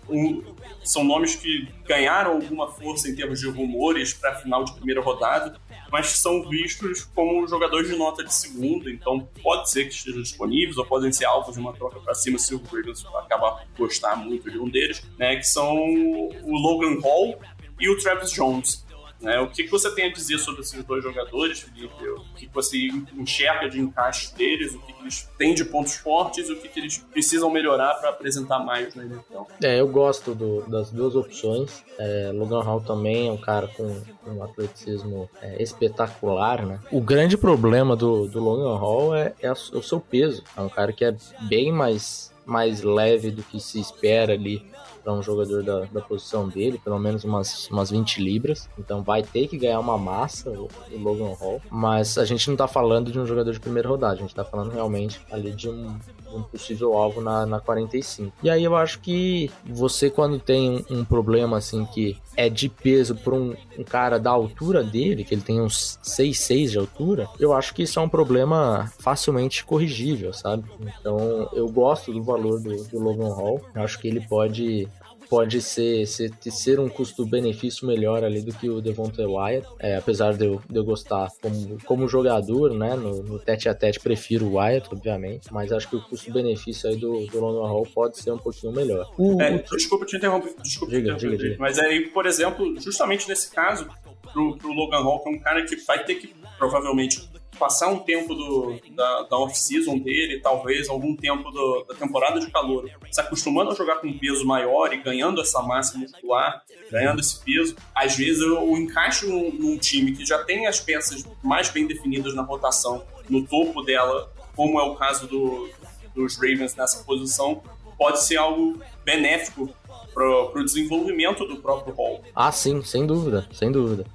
[0.09, 0.43] um,
[0.85, 5.59] são nomes que ganharam alguma força em termos de rumores para final de primeira rodada,
[5.91, 10.77] mas são vistos como jogadores de nota de segunda, então pode ser que estejam disponíveis
[10.77, 14.17] ou podem ser alvos de uma troca para cima se o Ravens acabar por gostar
[14.17, 17.39] muito de um deles, né, que são o Logan Hall
[17.79, 18.86] e o Travis Jones.
[19.21, 19.41] Né?
[19.41, 22.09] O que, que você tem a dizer sobre esses dois jogadores, Felipe?
[22.09, 24.75] O que, que você enxerga de encaixe deles?
[24.75, 26.51] O que, que eles têm de pontos fortes?
[26.51, 29.43] O que, que eles precisam melhorar para apresentar mais na NFL?
[29.63, 31.83] É, eu gosto do, das duas opções.
[31.99, 36.81] É, Logan Hall também é um cara com, um atleticismo é, espetacular, né?
[36.91, 40.43] O grande problema do, do Logan Hall é, é, o seu peso.
[40.57, 41.17] É um cara que é
[41.49, 44.65] bem mais, mais leve do que se espera ali
[45.07, 48.69] para um jogador da, da posição dele, pelo menos umas, umas 20 libras.
[48.77, 51.63] Então vai ter que ganhar uma massa o, o Logan Hall.
[51.71, 54.45] Mas a gente não tá falando de um jogador de primeira rodada, a gente tá
[54.45, 55.97] falando realmente ali de um,
[56.35, 58.33] um possível alvo na, na 45.
[58.43, 62.69] E aí eu acho que você, quando tem um, um problema assim que é de
[62.69, 67.29] peso por um, um, cara da altura dele, que ele tem uns 6,6 de altura,
[67.39, 70.65] eu acho que isso é um problema facilmente corrigível, sabe?
[70.81, 73.61] Então eu gosto do valor do, do Logan Hall.
[73.73, 74.89] Eu acho que ele pode
[75.29, 79.67] pode ser, ser, ser um custo-benefício melhor ali do que o Devonta Wyatt.
[79.79, 82.95] É, apesar de eu, de eu gostar como, como jogador, né?
[82.95, 85.53] No, no tete a tete prefiro o Wyatt, obviamente.
[85.53, 89.11] Mas acho que o custo-benefício aí do, do London Hall pode ser um pouquinho melhor.
[89.19, 89.77] O, é, o...
[89.77, 90.55] Desculpa te interromper.
[90.63, 91.39] Desculpa diga, te interromper.
[91.39, 91.57] Diga, diga.
[91.61, 93.89] Mas aí, por exemplo, justamente nesse caso,
[94.33, 97.99] pro, pro Logan Hall, que é um cara que vai ter que provavelmente passar um
[97.99, 103.21] tempo do, da, da off-season dele, talvez algum tempo do, da temporada de calor, se
[103.21, 107.77] acostumando a jogar com um peso maior e ganhando essa massa muscular, ganhando esse peso,
[107.95, 112.35] às vezes o encaixe num, num time que já tem as peças mais bem definidas
[112.35, 115.69] na rotação, no topo dela, como é o caso do,
[116.15, 117.63] dos Ravens nessa posição,
[117.99, 119.69] pode ser algo benéfico
[120.15, 122.23] para o desenvolvimento do próprio Hall.
[122.35, 124.07] Ah, sim, sem dúvida, sem dúvida.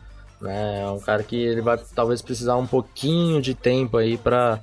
[0.42, 0.82] Né?
[0.82, 4.60] É um cara que ele vai talvez precisar um pouquinho de tempo aí para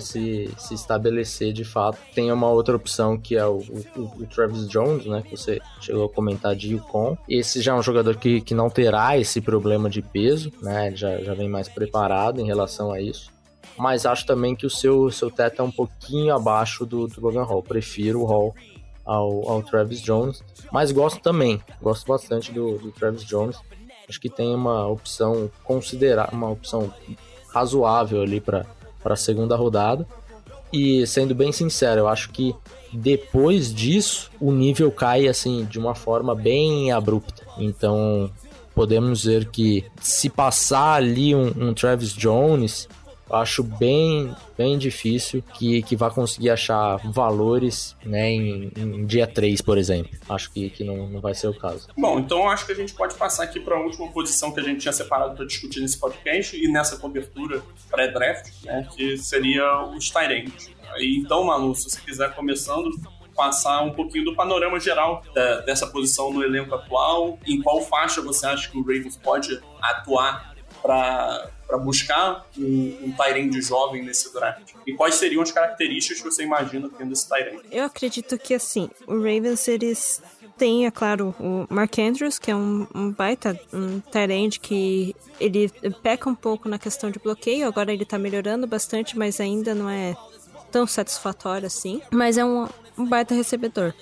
[0.00, 1.98] se, se estabelecer de fato.
[2.14, 3.58] Tem uma outra opção que é o,
[3.96, 5.22] o, o, Travis Jones, né?
[5.22, 7.16] Que você chegou a comentar de Yukon.
[7.28, 10.92] Esse já é um jogador que, que não terá esse problema de peso, né?
[10.96, 13.30] Já, já vem mais preparado em relação a isso
[13.76, 17.44] mas acho também que o seu, seu teto é um pouquinho abaixo do, do Logan
[17.44, 17.62] Hall.
[17.62, 18.54] Prefiro o Hall
[19.04, 23.56] ao, ao Travis Jones, mas gosto também, gosto bastante do, do Travis Jones.
[24.10, 26.92] Acho que tem uma opção considerar uma opção
[27.54, 28.66] razoável ali para
[29.04, 30.04] a segunda rodada.
[30.72, 32.52] E sendo bem sincero, eu acho que
[32.92, 37.46] depois disso o nível cai assim de uma forma bem abrupta.
[37.56, 38.28] Então
[38.74, 42.88] podemos dizer que se passar ali um, um Travis Jones
[43.30, 49.26] eu acho bem, bem difícil que, que vá conseguir achar valores né, em, em dia
[49.26, 50.10] 3, por exemplo.
[50.28, 51.88] Acho que, que não, não vai ser o caso.
[51.96, 54.62] Bom, então acho que a gente pode passar aqui para a última posição que a
[54.62, 60.10] gente tinha separado para discutir nesse podcast e nessa cobertura pré-draft, né, que seria os
[60.10, 60.70] Tyrants.
[60.98, 62.90] Então, Manu, se você quiser começando,
[63.36, 68.20] passar um pouquinho do panorama geral da, dessa posição no elenco atual, em qual faixa
[68.20, 74.32] você acha que o Ravens pode atuar para para buscar um, um Tyrande jovem nesse
[74.34, 74.72] draft?
[74.84, 77.62] E quais seriam as características que você imagina tendo esse Tyrande?
[77.70, 80.20] Eu acredito que, assim, o Ravens, eles
[80.58, 85.70] têm, é claro, o Mark Andrews, que é um, um baita, um Tyrande que ele
[86.02, 89.88] peca um pouco na questão de bloqueio, agora ele tá melhorando bastante, mas ainda não
[89.88, 90.16] é
[90.72, 92.02] tão satisfatório assim.
[92.10, 92.68] Mas é um,
[92.98, 93.94] um baita recebedor.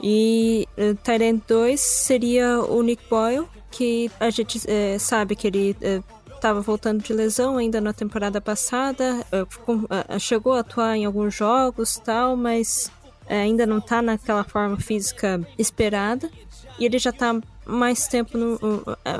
[0.00, 5.76] E uh, Tyrant 2 seria o Nick Boyle, que a gente uh, sabe que ele
[5.82, 9.46] uh, estava voltando de lesão ainda na temporada passada, eh,
[10.08, 12.90] eh, chegou a atuar em alguns jogos tal, mas
[13.28, 16.30] eh, ainda não está naquela forma física esperada.
[16.78, 17.34] E ele já está
[17.64, 18.60] mais tempo no,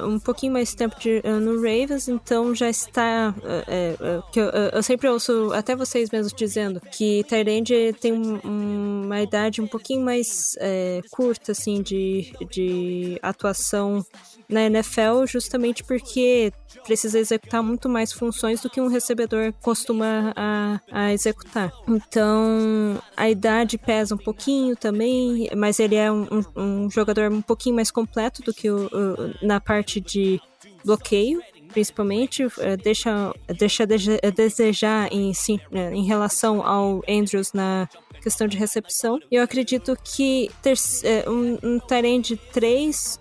[0.07, 3.35] um pouquinho mais tempo de, no Ravens, então já está
[3.67, 9.03] é, é, que eu, eu, sempre ouço até vocês mesmos dizendo que Tyrande tem um,
[9.05, 14.05] uma idade um pouquinho mais é, curta assim de, de atuação
[14.49, 16.53] na NFL justamente porque
[16.85, 21.73] precisa executar muito mais funções do que um recebedor costuma a, a executar.
[21.89, 26.27] Então, a idade pesa um pouquinho também, mas ele é um,
[26.57, 30.41] um, jogador um pouquinho mais completo do que o, o na parte de
[30.85, 31.43] bloqueio
[31.77, 37.87] principalmente, é, deixa, deixa a desejar em, sim, é, em relação ao Andrews na
[38.23, 39.21] questão de recepção.
[39.31, 40.75] Eu acredito que ter,
[41.05, 43.21] é, um, um Tyrande 3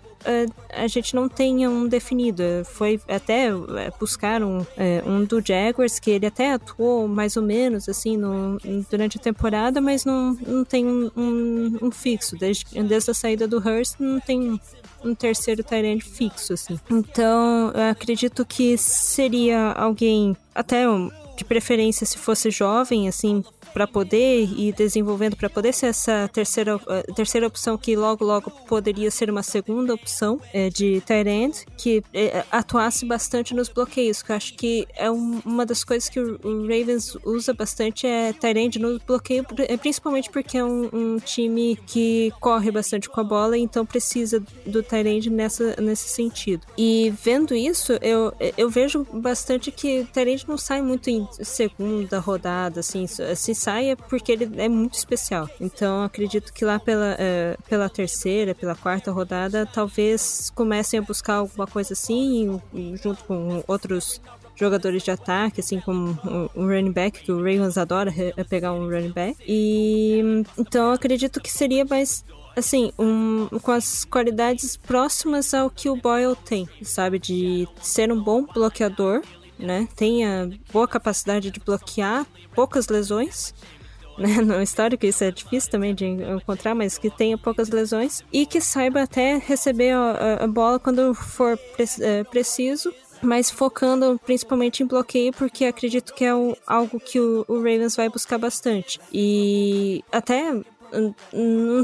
[0.70, 2.42] a gente não tenha um definido.
[2.64, 7.42] Foi até é, buscar um, é, um do Jaguars, que ele até atuou mais ou
[7.42, 8.58] menos assim no,
[8.90, 11.10] durante a temporada, mas não, não tem um,
[11.80, 12.36] um, fixo.
[12.36, 14.60] Desde, desde a saída do Hurst, não tem
[15.04, 16.78] um terceiro Tyrant fixo, assim.
[16.90, 20.86] Então, eu acredito que seria alguém, até
[21.36, 26.76] de preferência se fosse jovem, assim, para poder ir desenvolvendo, para poder ser essa terceira,
[26.76, 32.02] uh, terceira opção que logo, logo poderia ser uma segunda opção é, de Tyrant, que
[32.14, 36.18] é, atuasse bastante nos bloqueios, que eu acho que é um, uma das coisas que
[36.18, 39.44] o, o Ravens usa bastante é Tyrant no bloqueio,
[39.78, 44.82] principalmente porque é um, um, time que corre bastante com a bola, então precisa do
[44.82, 46.66] Tyrant nessa, nesse sentido.
[46.78, 52.80] E vendo isso, eu, eu vejo bastante que Tyrant não sai muito em segunda rodada,
[52.80, 55.48] assim, se saia porque ele é muito especial.
[55.60, 61.34] Então acredito que lá pela, uh, pela terceira, pela quarta rodada, talvez comecem a buscar
[61.34, 62.60] alguma coisa assim,
[63.02, 64.20] junto com outros
[64.56, 66.18] jogadores de ataque, assim como
[66.56, 69.36] um running back, que o Ravens adora é pegar um running back.
[69.46, 72.24] E então acredito que seria mais
[72.56, 77.18] assim, um, com as qualidades próximas ao que o Boyle tem, sabe?
[77.18, 79.22] De ser um bom bloqueador,
[79.58, 79.88] né?
[79.94, 83.54] Tenha boa capacidade de bloquear, poucas lesões.
[84.16, 84.40] Né?
[84.40, 88.62] No histórico isso é difícil também de encontrar, mas que tenha poucas lesões e que
[88.62, 92.90] saiba até receber a, a bola quando for pre é, preciso,
[93.22, 96.30] mas focando principalmente em bloqueio, porque acredito que é
[96.66, 98.98] algo que o, o, Ravens vai buscar bastante.
[99.12, 100.52] E até.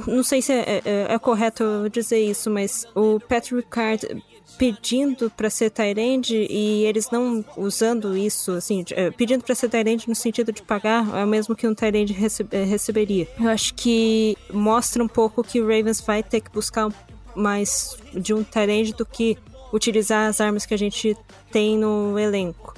[0.06, 4.22] Não sei se é, é, é correto dizer isso, mas o Patrick Ricard
[4.59, 10.09] pedindo para ser Tyrande e eles não usando isso, assim, eh, pedindo para ser Tyrande
[10.09, 12.16] no sentido de pagar é o mesmo que um Tyrande
[12.50, 13.28] eh, receberia.
[13.40, 16.88] Eu acho que mostra um pouco que o Ravens vai ter que buscar
[17.34, 19.36] mais de um Tyrande do que
[19.72, 21.16] utilizar as armas que a gente
[21.50, 22.71] tem no elenco.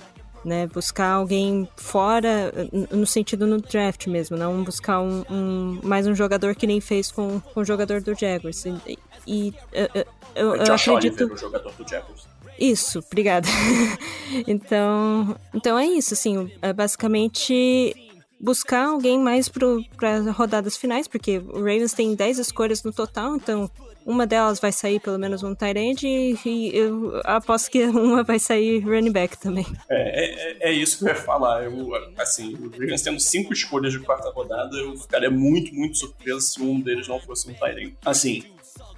[0.44, 2.52] Né, buscar alguém fora,
[2.90, 7.10] no sentido no draft mesmo, não buscar um, um mais um jogador que nem fez
[7.10, 8.62] com, com o jogador do Jaguars.
[8.66, 9.88] E, e eu,
[10.34, 11.32] eu, eu, acredito.
[11.32, 12.28] O jogador do Jaguars.
[12.58, 13.48] Isso, obrigada.
[14.46, 17.94] então, então é isso, assim, é basicamente
[18.38, 23.70] buscar alguém mais para rodadas finais, porque o Ravens tem 10 escolhas no total, então
[24.04, 28.38] uma delas vai sair pelo menos um tight end e, eu aposto que uma vai
[28.38, 29.66] sair running back também.
[29.88, 31.64] É, é, é, isso que eu ia falar.
[31.64, 36.40] Eu, assim, o Ravens tendo cinco escolhas de quarta rodada, eu ficaria muito, muito surpreso
[36.40, 37.96] se um deles não fosse um tight end.
[38.04, 38.44] Assim,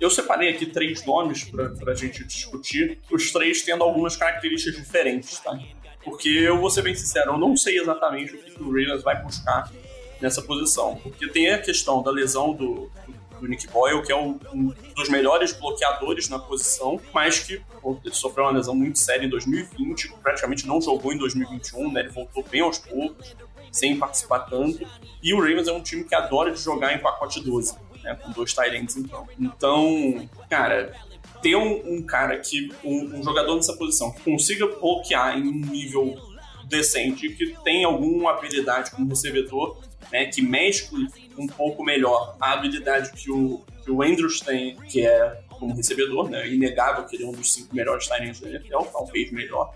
[0.01, 5.39] eu separei aqui três nomes para a gente discutir, os três tendo algumas características diferentes,
[5.39, 5.59] tá?
[6.05, 9.21] Porque eu vou ser bem sincero, eu não sei exatamente o que o Ravens vai
[9.23, 9.71] buscar
[10.21, 10.97] nessa posição.
[10.97, 14.39] Porque tem a questão da lesão do, do Nick Boyle, que é um,
[14.95, 19.29] dos melhores bloqueadores na posição, mas que pô, ele sofreu uma lesão muito séria em
[19.29, 22.01] 2020, praticamente não jogou em 2021, né?
[22.01, 23.37] Ele voltou bem aos poucos,
[23.71, 24.87] sem participar tanto.
[25.23, 28.15] E o Ravens é um time que adora jogar em pacote 12, né?
[28.15, 29.29] Com dois Tyrants, então.
[29.39, 30.95] Então, cara,
[31.43, 35.67] ter um, um cara que, um, um, jogador nessa posição, que consiga bloquear em um
[35.67, 36.17] nível
[36.65, 39.81] decente, que tem alguma habilidade como recebedor,
[40.11, 41.07] né, que mescle
[41.39, 46.29] um pouco melhor a habilidade que o, que o Andrews tem, que é como recebedor,
[46.29, 49.75] né, inegável que ele é um dos cinco melhores tight da NFL, talvez melhor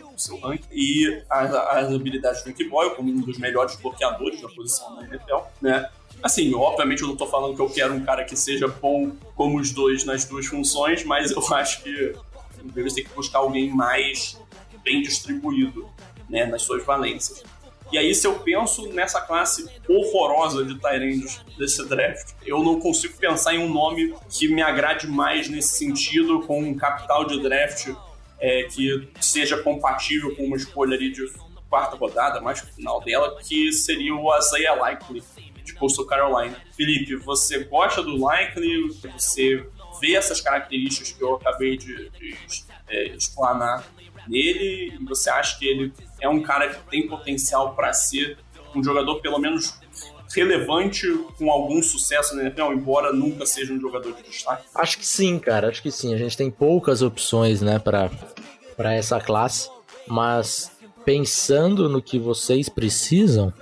[0.00, 4.40] no seu ranking, e as, as habilidades do Nick Boyle como um dos melhores bloqueadores
[4.40, 5.88] da posição da NFL, né,
[6.22, 9.58] Assim, obviamente eu não tô falando que eu quero um cara que seja bom como
[9.58, 12.12] os dois nas duas funções, mas eu acho que
[12.64, 14.36] o Ravens tem que buscar alguém mais
[14.82, 15.88] bem distribuído
[16.28, 17.44] né, nas suas valências.
[17.90, 23.16] E aí, se eu penso nessa classe horrorosa de Tyrandos desse draft, eu não consigo
[23.16, 27.88] pensar em um nome que me agrade mais nesse sentido, com um capital de draft
[28.40, 31.26] é, que seja compatível com uma escolha ali de
[31.68, 35.22] quarta rodada, mais final dela, que seria o Isaiah Likely,
[35.64, 36.56] de Coastal Carolina.
[36.74, 38.92] Felipe, você gosta do Likely?
[39.16, 39.66] Você
[40.00, 42.36] vê essas características que eu acabei de, de
[42.88, 43.84] é, explanar
[44.28, 44.94] nele?
[44.98, 48.38] E você acha que ele é um cara que tem potencial para ser
[48.74, 49.78] um jogador pelo menos
[50.34, 51.06] relevante
[51.38, 54.64] com algum sucesso na NFL, embora nunca seja um jogador de destaque?
[54.74, 55.68] Acho que sim, cara.
[55.68, 56.14] Acho que sim.
[56.14, 58.10] A gente tem poucas opções, né, para
[58.76, 59.68] para essa classe,
[60.06, 60.70] mas
[61.04, 63.52] pensando no que vocês precisam,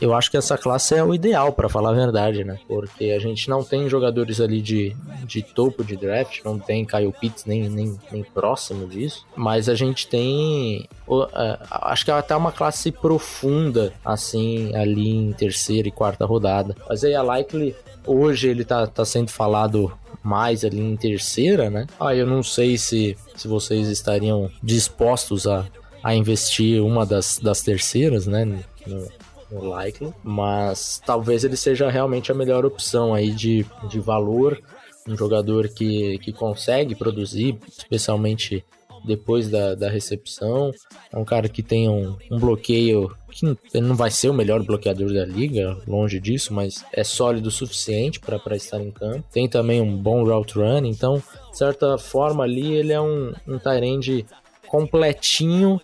[0.00, 2.58] eu acho que essa classe é o ideal, para falar a verdade, né?
[2.68, 7.12] Porque a gente não tem jogadores ali de, de topo de draft, não tem Kyle
[7.12, 10.88] Pitts nem, nem, nem próximo disso, mas a gente tem.
[11.06, 11.26] Uh,
[11.70, 16.76] acho que é até uma classe profunda, assim, ali em terceira e quarta rodada.
[16.88, 17.74] Mas aí a Likely,
[18.06, 19.92] hoje ele tá, tá sendo falado
[20.22, 21.86] mais ali em terceira, né?
[22.00, 25.66] Ah, eu não sei se, se vocês estariam dispostos a,
[26.02, 28.44] a investir uma das, das terceiras, né?
[28.44, 29.08] No,
[29.50, 34.60] no Likely, mas talvez ele seja realmente a melhor opção aí de, de valor,
[35.08, 38.64] um jogador que, que consegue produzir, especialmente
[39.04, 40.72] depois da, da recepção.
[41.12, 45.12] É um cara que tem um, um bloqueio que não vai ser o melhor bloqueador
[45.12, 49.24] da liga, longe disso, mas é sólido o suficiente para estar em campo.
[49.32, 53.58] Tem também um bom route run, então, de certa forma, ali ele é um, um
[53.58, 54.24] tight
[54.68, 55.80] completinho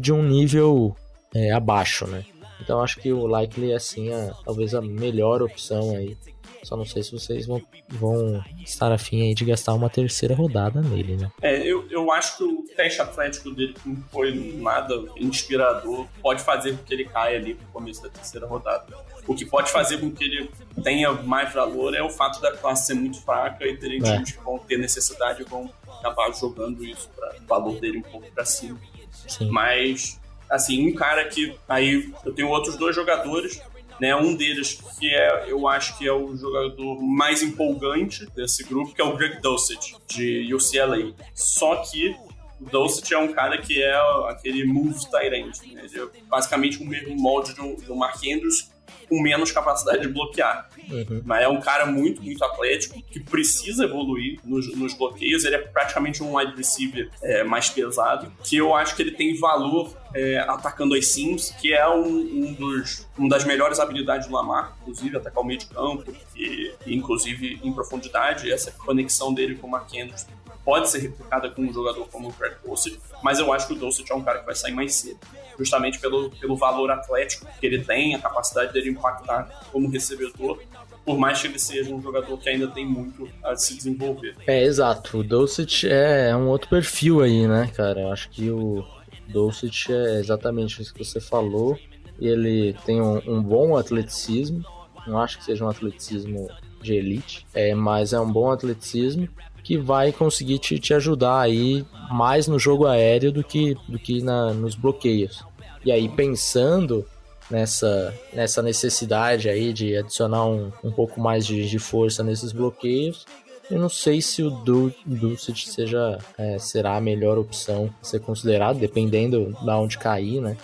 [0.00, 0.94] de um nível
[1.34, 2.24] é, abaixo, né?
[2.62, 6.16] Então acho que o Likely é sim a, talvez a melhor opção aí.
[6.62, 10.80] Só não sei se vocês vão, vão estar afim aí de gastar uma terceira rodada
[10.80, 11.30] nele, né?
[11.42, 16.06] É, eu, eu acho que o teste atlético dele não foi nada inspirador.
[16.22, 18.96] Pode fazer com que ele caia ali no começo da terceira rodada.
[19.26, 20.50] O que pode fazer com que ele
[20.84, 24.12] tenha mais valor é o fato da classe ser muito fraca e terem é.
[24.12, 28.02] times que vão ter necessidade e vão acabar jogando isso para o valor dele um
[28.02, 28.78] pouco para cima.
[29.10, 29.50] Sim.
[29.50, 30.20] Mas
[30.52, 33.60] assim, um cara que aí eu tenho outros dois jogadores,
[33.98, 34.14] né?
[34.14, 39.00] Um deles que é, eu acho que é o jogador mais empolgante desse grupo, que
[39.00, 41.14] é o Greg Dulcich de UCLA.
[41.34, 42.14] Só que
[42.60, 43.96] o Dulcich é um cara que é
[44.28, 45.84] aquele move tight end, né?
[45.84, 48.70] Ele é basicamente o mesmo molde do, do Mark Andrews,
[49.08, 50.68] com menos capacidade de bloquear.
[50.90, 51.22] Uhum.
[51.24, 55.44] Mas é um cara muito, muito atlético, que precisa evoluir nos, nos bloqueios.
[55.44, 59.38] Ele é praticamente um wide receiver é, mais pesado, que eu acho que ele tem
[59.38, 64.34] valor é, atacando as sims, que é um, um dos, uma das melhores habilidades do
[64.34, 68.50] Lamar, inclusive, atacar o meio de campo, e, e inclusive em profundidade.
[68.50, 70.26] Essa conexão dele com o Andrews
[70.64, 73.76] pode ser replicada com um jogador como o Greg Dulcich, mas eu acho que o
[73.76, 75.18] Dulcich é um cara que vai sair mais cedo,
[75.58, 80.60] justamente pelo, pelo valor atlético que ele tem, a capacidade dele impactar como recebedor,
[81.04, 84.36] por mais que ele seja um jogador que ainda tem muito a se desenvolver.
[84.46, 85.18] É, exato.
[85.18, 88.02] O Dulcich é um outro perfil aí, né, cara?
[88.02, 88.84] Eu acho que o
[89.28, 91.76] Dulcich é exatamente isso que você falou.
[92.20, 94.64] Ele tem um, um bom atleticismo,
[95.06, 96.48] não acho que seja um atleticismo
[96.80, 99.28] de elite, é, mas é um bom atleticismo
[99.62, 104.22] que vai conseguir te, te ajudar aí mais no jogo aéreo do que, do que
[104.22, 105.44] na, nos bloqueios.
[105.84, 107.04] E aí, pensando
[107.50, 113.26] nessa, nessa necessidade aí de adicionar um, um pouco mais de, de força nesses bloqueios,
[113.70, 118.78] eu não sei se o Dulcet seja é, será a melhor opção a ser considerado,
[118.78, 120.56] dependendo da onde cair, né?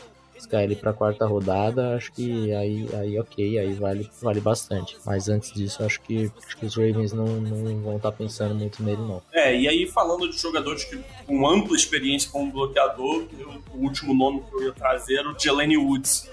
[0.47, 4.97] Cair ele pra quarta rodada, acho que aí, aí ok, aí vale, vale bastante.
[5.05, 8.55] Mas antes disso, acho que, acho que os Ravens não, não vão estar tá pensando
[8.55, 9.23] muito nele, não.
[9.33, 14.15] É, e aí falando de jogadores que, com ampla experiência como bloqueador, eu, o último
[14.15, 16.29] nome que eu ia trazer era o Jelani Woods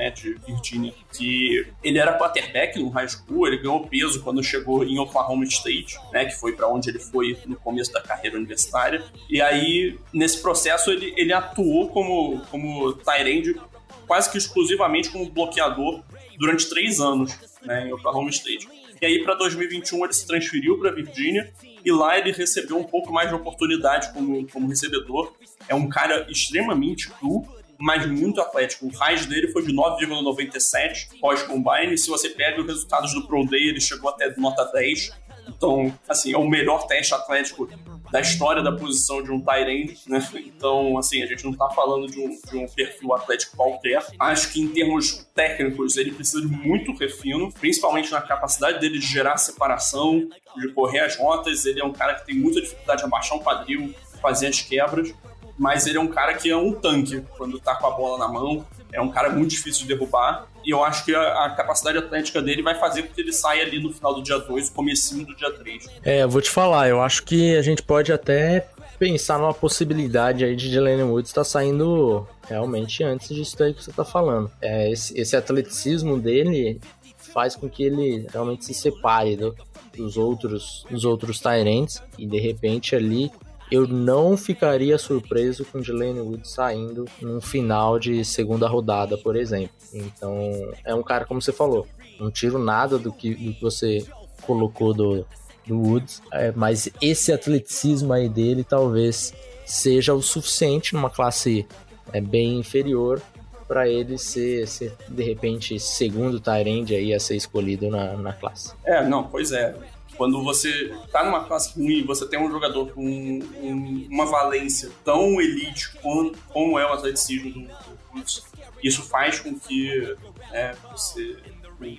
[0.00, 4.82] né, de Virginia, que ele era quarterback no high school, ele ganhou peso quando chegou
[4.82, 9.04] em Oklahoma State, né, que foi para onde ele foi no começo da carreira universitária.
[9.28, 13.60] E aí, nesse processo, ele, ele atuou como, como tight
[14.06, 16.02] quase que exclusivamente como bloqueador
[16.38, 18.66] durante três anos né, em Oklahoma State.
[19.02, 21.52] E aí, para 2021, ele se transferiu para Virgínia
[21.84, 25.32] e lá ele recebeu um pouco mais de oportunidade como, como recebedor.
[25.68, 27.46] É um cara extremamente cru,
[27.80, 28.86] mas muito atlético.
[28.86, 31.96] O RAIS dele foi de 9,97 pós-combine.
[31.96, 35.10] Se você pega os resultados do Pro Day, ele chegou até nota 10.
[35.48, 37.68] Então, assim, é o melhor teste atlético
[38.10, 40.26] da história da posição de um Tyrant, né?
[40.34, 44.04] Então, assim, a gente não tá falando de um, de um perfil atlético qualquer.
[44.18, 49.06] Acho que em termos técnicos ele precisa de muito refino, principalmente na capacidade dele de
[49.06, 51.64] gerar separação, de correr as rotas.
[51.64, 55.14] Ele é um cara que tem muita dificuldade de abaixar um quadril, fazer as quebras
[55.60, 58.26] mas ele é um cara que é um tanque quando tá com a bola na
[58.26, 58.64] mão.
[58.90, 60.46] É um cara muito difícil de derrubar.
[60.64, 63.62] E eu acho que a, a capacidade atlética dele vai fazer com que ele saia
[63.62, 65.86] ali no final do dia 2, comecinho do dia 3.
[66.02, 70.46] É, eu vou te falar, eu acho que a gente pode até pensar numa possibilidade
[70.46, 74.50] aí de Delaney Woods estar tá saindo realmente antes disso aí que você tá falando.
[74.62, 76.80] É, esse, esse atleticismo dele
[77.18, 79.54] faz com que ele realmente se separe do,
[79.94, 83.30] dos outros dos outros Tyrants e de repente ali
[83.70, 89.74] eu não ficaria surpreso com Delaney Wood saindo no final de segunda rodada, por exemplo.
[89.92, 91.86] Então, é um cara, como você falou,
[92.18, 94.04] não tiro nada do que, do que você
[94.42, 95.26] colocou do,
[95.66, 99.32] do Woods, é, mas esse atleticismo aí dele talvez
[99.64, 101.66] seja o suficiente numa classe
[102.12, 103.22] é, bem inferior
[103.68, 108.74] para ele ser, ser, de repente, segundo Tyrande aí a ser escolhido na, na classe.
[108.84, 109.72] É, não, pois é.
[110.20, 115.40] Quando você tá numa classe ruim, você tem um jogador com um, uma valência tão
[115.40, 118.42] elite como, como é o atleticismo do, do
[118.82, 120.14] isso faz com que
[120.52, 121.38] é, você,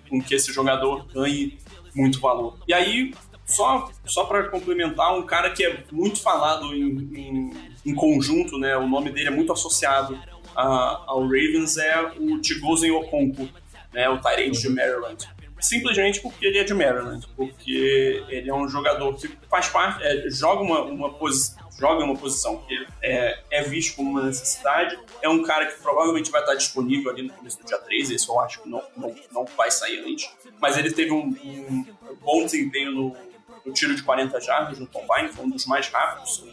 [0.08, 1.58] com que esse jogador ganhe
[1.96, 2.60] muito valor.
[2.68, 3.12] E aí,
[3.44, 7.52] só, só para complementar, um cara que é muito falado em, em,
[7.84, 8.78] em, conjunto, né?
[8.78, 10.16] O nome dele é muito associado
[10.56, 13.50] a, ao Ravens é o Tigozen Okonko,
[13.92, 14.08] né?
[14.10, 15.28] O Tyrant de Maryland
[15.62, 20.30] simplesmente porque ele é de Maryland, porque ele é um jogador que faz parte, é,
[20.30, 25.00] joga uma, uma posição joga uma posição que é, é visto como uma necessidade.
[25.20, 28.30] É um cara que provavelmente vai estar disponível ali no começo do dia 3, esse
[28.30, 30.30] eu acho que não, não, não vai sair antes.
[30.60, 31.86] Mas ele teve um, um
[32.22, 33.18] bom desempenho no,
[33.66, 36.44] no, tiro de 40 jardas no Combine, foi um dos mais rápidos,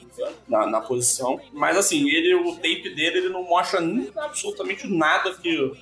[0.47, 1.41] na, na posição.
[1.53, 3.81] Mas assim, ele, o tape dele ele não mostra
[4.17, 5.73] absolutamente nada que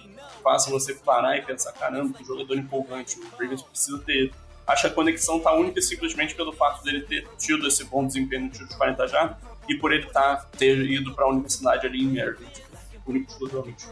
[0.43, 4.33] faça você parar e pensar, caramba, que jogador empolgante, o Ravens precisa ter.
[4.66, 8.45] Acho que a conexão tá única simplesmente pelo fato dele ter tido esse bom desempenho
[8.45, 9.37] no tiro de 40 já
[9.68, 12.62] e por ele tá, ter ido para a universidade ali em Maryland,
[13.07, 13.87] único exclusivamente.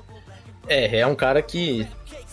[0.68, 1.86] É, é um cara que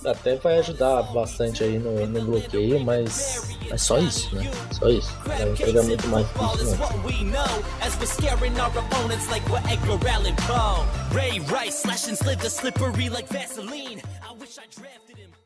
[0.05, 4.49] até vai ajudar bastante aí no, no bloqueio, mas é só isso, né?
[4.71, 5.11] Só isso.
[5.25, 6.27] Vai entregar muito mais
[14.77, 15.40] drafted him.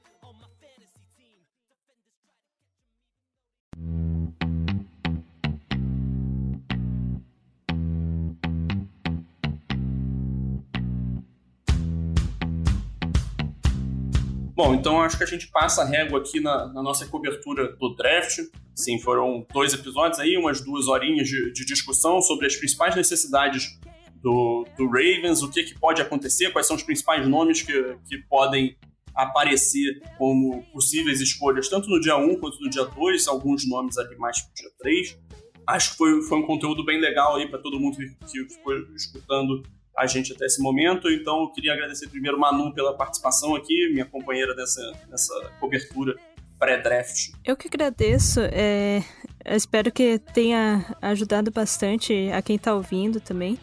[14.56, 17.94] Bom, então acho que a gente passa a régua aqui na, na, nossa cobertura do
[17.94, 18.40] draft.
[18.74, 23.78] Sim, foram dois episódios aí, umas duas horinhas de, de discussão sobre as principais necessidades
[24.22, 28.18] do, do, Ravens, o que, que pode acontecer, quais são os principais nomes que, que
[28.30, 28.78] podem
[29.14, 34.16] aparecer como possíveis escolhas, tanto no dia 1 quanto no dia 2, alguns nomes ali
[34.16, 35.20] mais pro dia 3.
[35.68, 38.74] Acho que foi, foi um conteúdo bem legal aí para todo mundo que, que ficou
[38.96, 39.64] escutando
[39.98, 41.10] a gente até esse momento.
[41.10, 46.16] Então, eu queria agradecer primeiro Manu pela participação aqui, minha companheira dessa, dessa cobertura
[46.60, 47.32] pré-draft.
[47.44, 48.40] Eu que agradeço.
[48.42, 49.04] É,
[49.46, 53.58] espero que tenha ajudado bastante a quem está ouvindo também.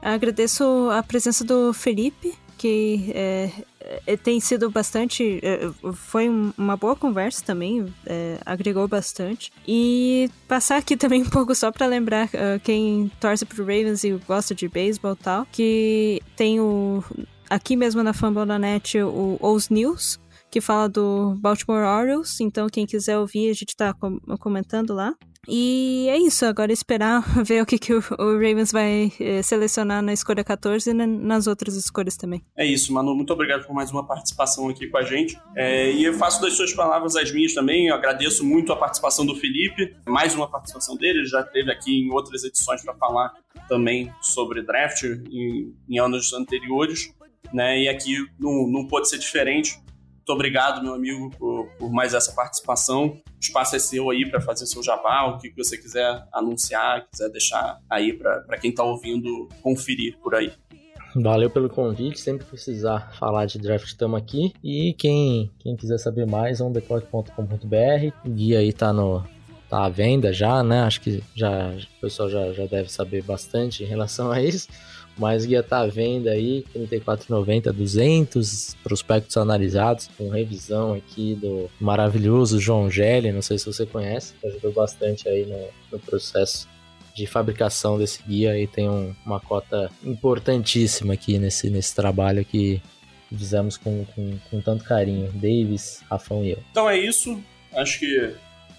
[0.00, 3.50] Agradeço a presença do Felipe que é,
[4.06, 5.40] é, tem sido bastante.
[5.42, 9.52] É, foi uma boa conversa também, é, agregou bastante.
[9.66, 14.12] E passar aqui também um pouco só para lembrar uh, quem torce pro Ravens e
[14.26, 17.02] gosta de beisebol e tal, que tem o.
[17.48, 22.40] Aqui mesmo na Fambonanet o Os News, que fala do Baltimore Orioles.
[22.40, 23.94] Então, quem quiser ouvir, a gente tá
[24.38, 25.14] comentando lá.
[25.48, 30.02] E é isso, agora esperar ver o que, que o, o Ravens vai eh, selecionar
[30.02, 32.42] na escolha 14 e na, nas outras escolhas também.
[32.54, 35.40] É isso, Manu, muito obrigado por mais uma participação aqui com a gente.
[35.56, 39.24] É, e eu faço das suas palavras as minhas também, eu agradeço muito a participação
[39.24, 43.32] do Felipe, mais uma participação dele, ele já esteve aqui em outras edições para falar
[43.68, 47.12] também sobre draft em, em anos anteriores,
[47.52, 47.80] né?
[47.80, 49.80] E aqui não, não ser diferente.
[50.28, 53.06] Muito obrigado, meu amigo, por, por mais essa participação.
[53.06, 57.30] O espaço é seu aí para fazer seu jabá, o que você quiser anunciar, quiser
[57.30, 60.52] deixar aí para quem está ouvindo conferir por aí.
[61.16, 64.52] Valeu pelo convite, sempre precisar falar de draft estamos aqui.
[64.62, 68.12] E quem, quem quiser saber mais, ondeclock.com.br.
[68.22, 69.24] O guia aí tá no,
[69.70, 70.82] tá à venda já, né?
[70.82, 74.68] Acho que já, o pessoal já, já deve saber bastante em relação a isso.
[75.18, 81.68] Mas guia tá à venda aí, R$ 34,90, 200 prospectos analisados, com revisão aqui do
[81.80, 86.68] maravilhoso João Gelli, não sei se você conhece, ajudou bastante aí no, no processo
[87.14, 92.80] de fabricação desse guia e tem um, uma cota importantíssima aqui nesse, nesse trabalho que
[93.28, 96.62] fizemos com, com, com tanto carinho, Davis, Rafão e eu.
[96.70, 97.42] Então é isso,
[97.74, 98.34] acho que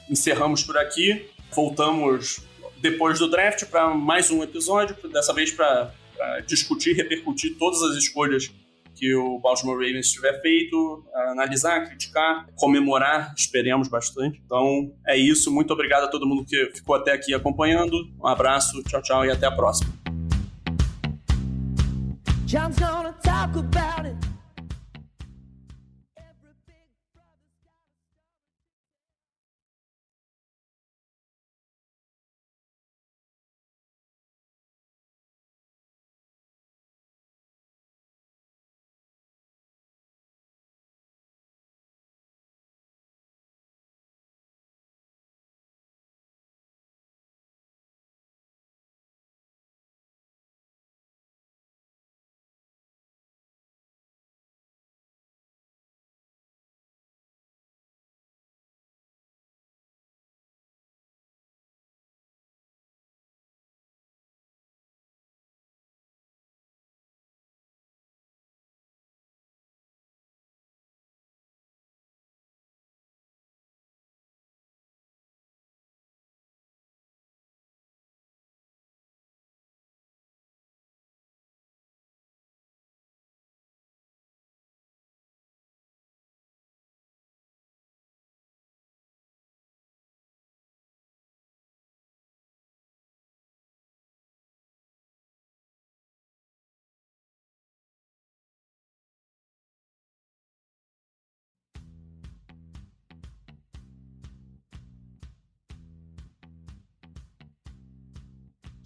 [0.10, 2.42] encerramos por aqui, voltamos
[2.78, 7.96] depois do draft para mais um episódio, dessa vez para para discutir, repercutir todas as
[7.96, 8.52] escolhas
[8.94, 14.42] que o Baltimore Ravens tiver feito, analisar, criticar, comemorar, esperemos bastante.
[14.46, 17.96] Então é isso, muito obrigado a todo mundo que ficou até aqui acompanhando.
[18.22, 19.94] Um abraço, tchau, tchau e até a próxima.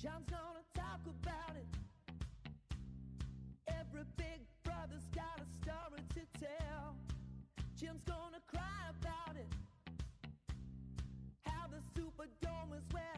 [0.04, 1.66] John's gonna talk about it.
[3.70, 6.98] Every big brother's got a story to tell.
[7.80, 9.48] Jim's gonna cry about it.
[11.46, 13.13] How the Superdome is where.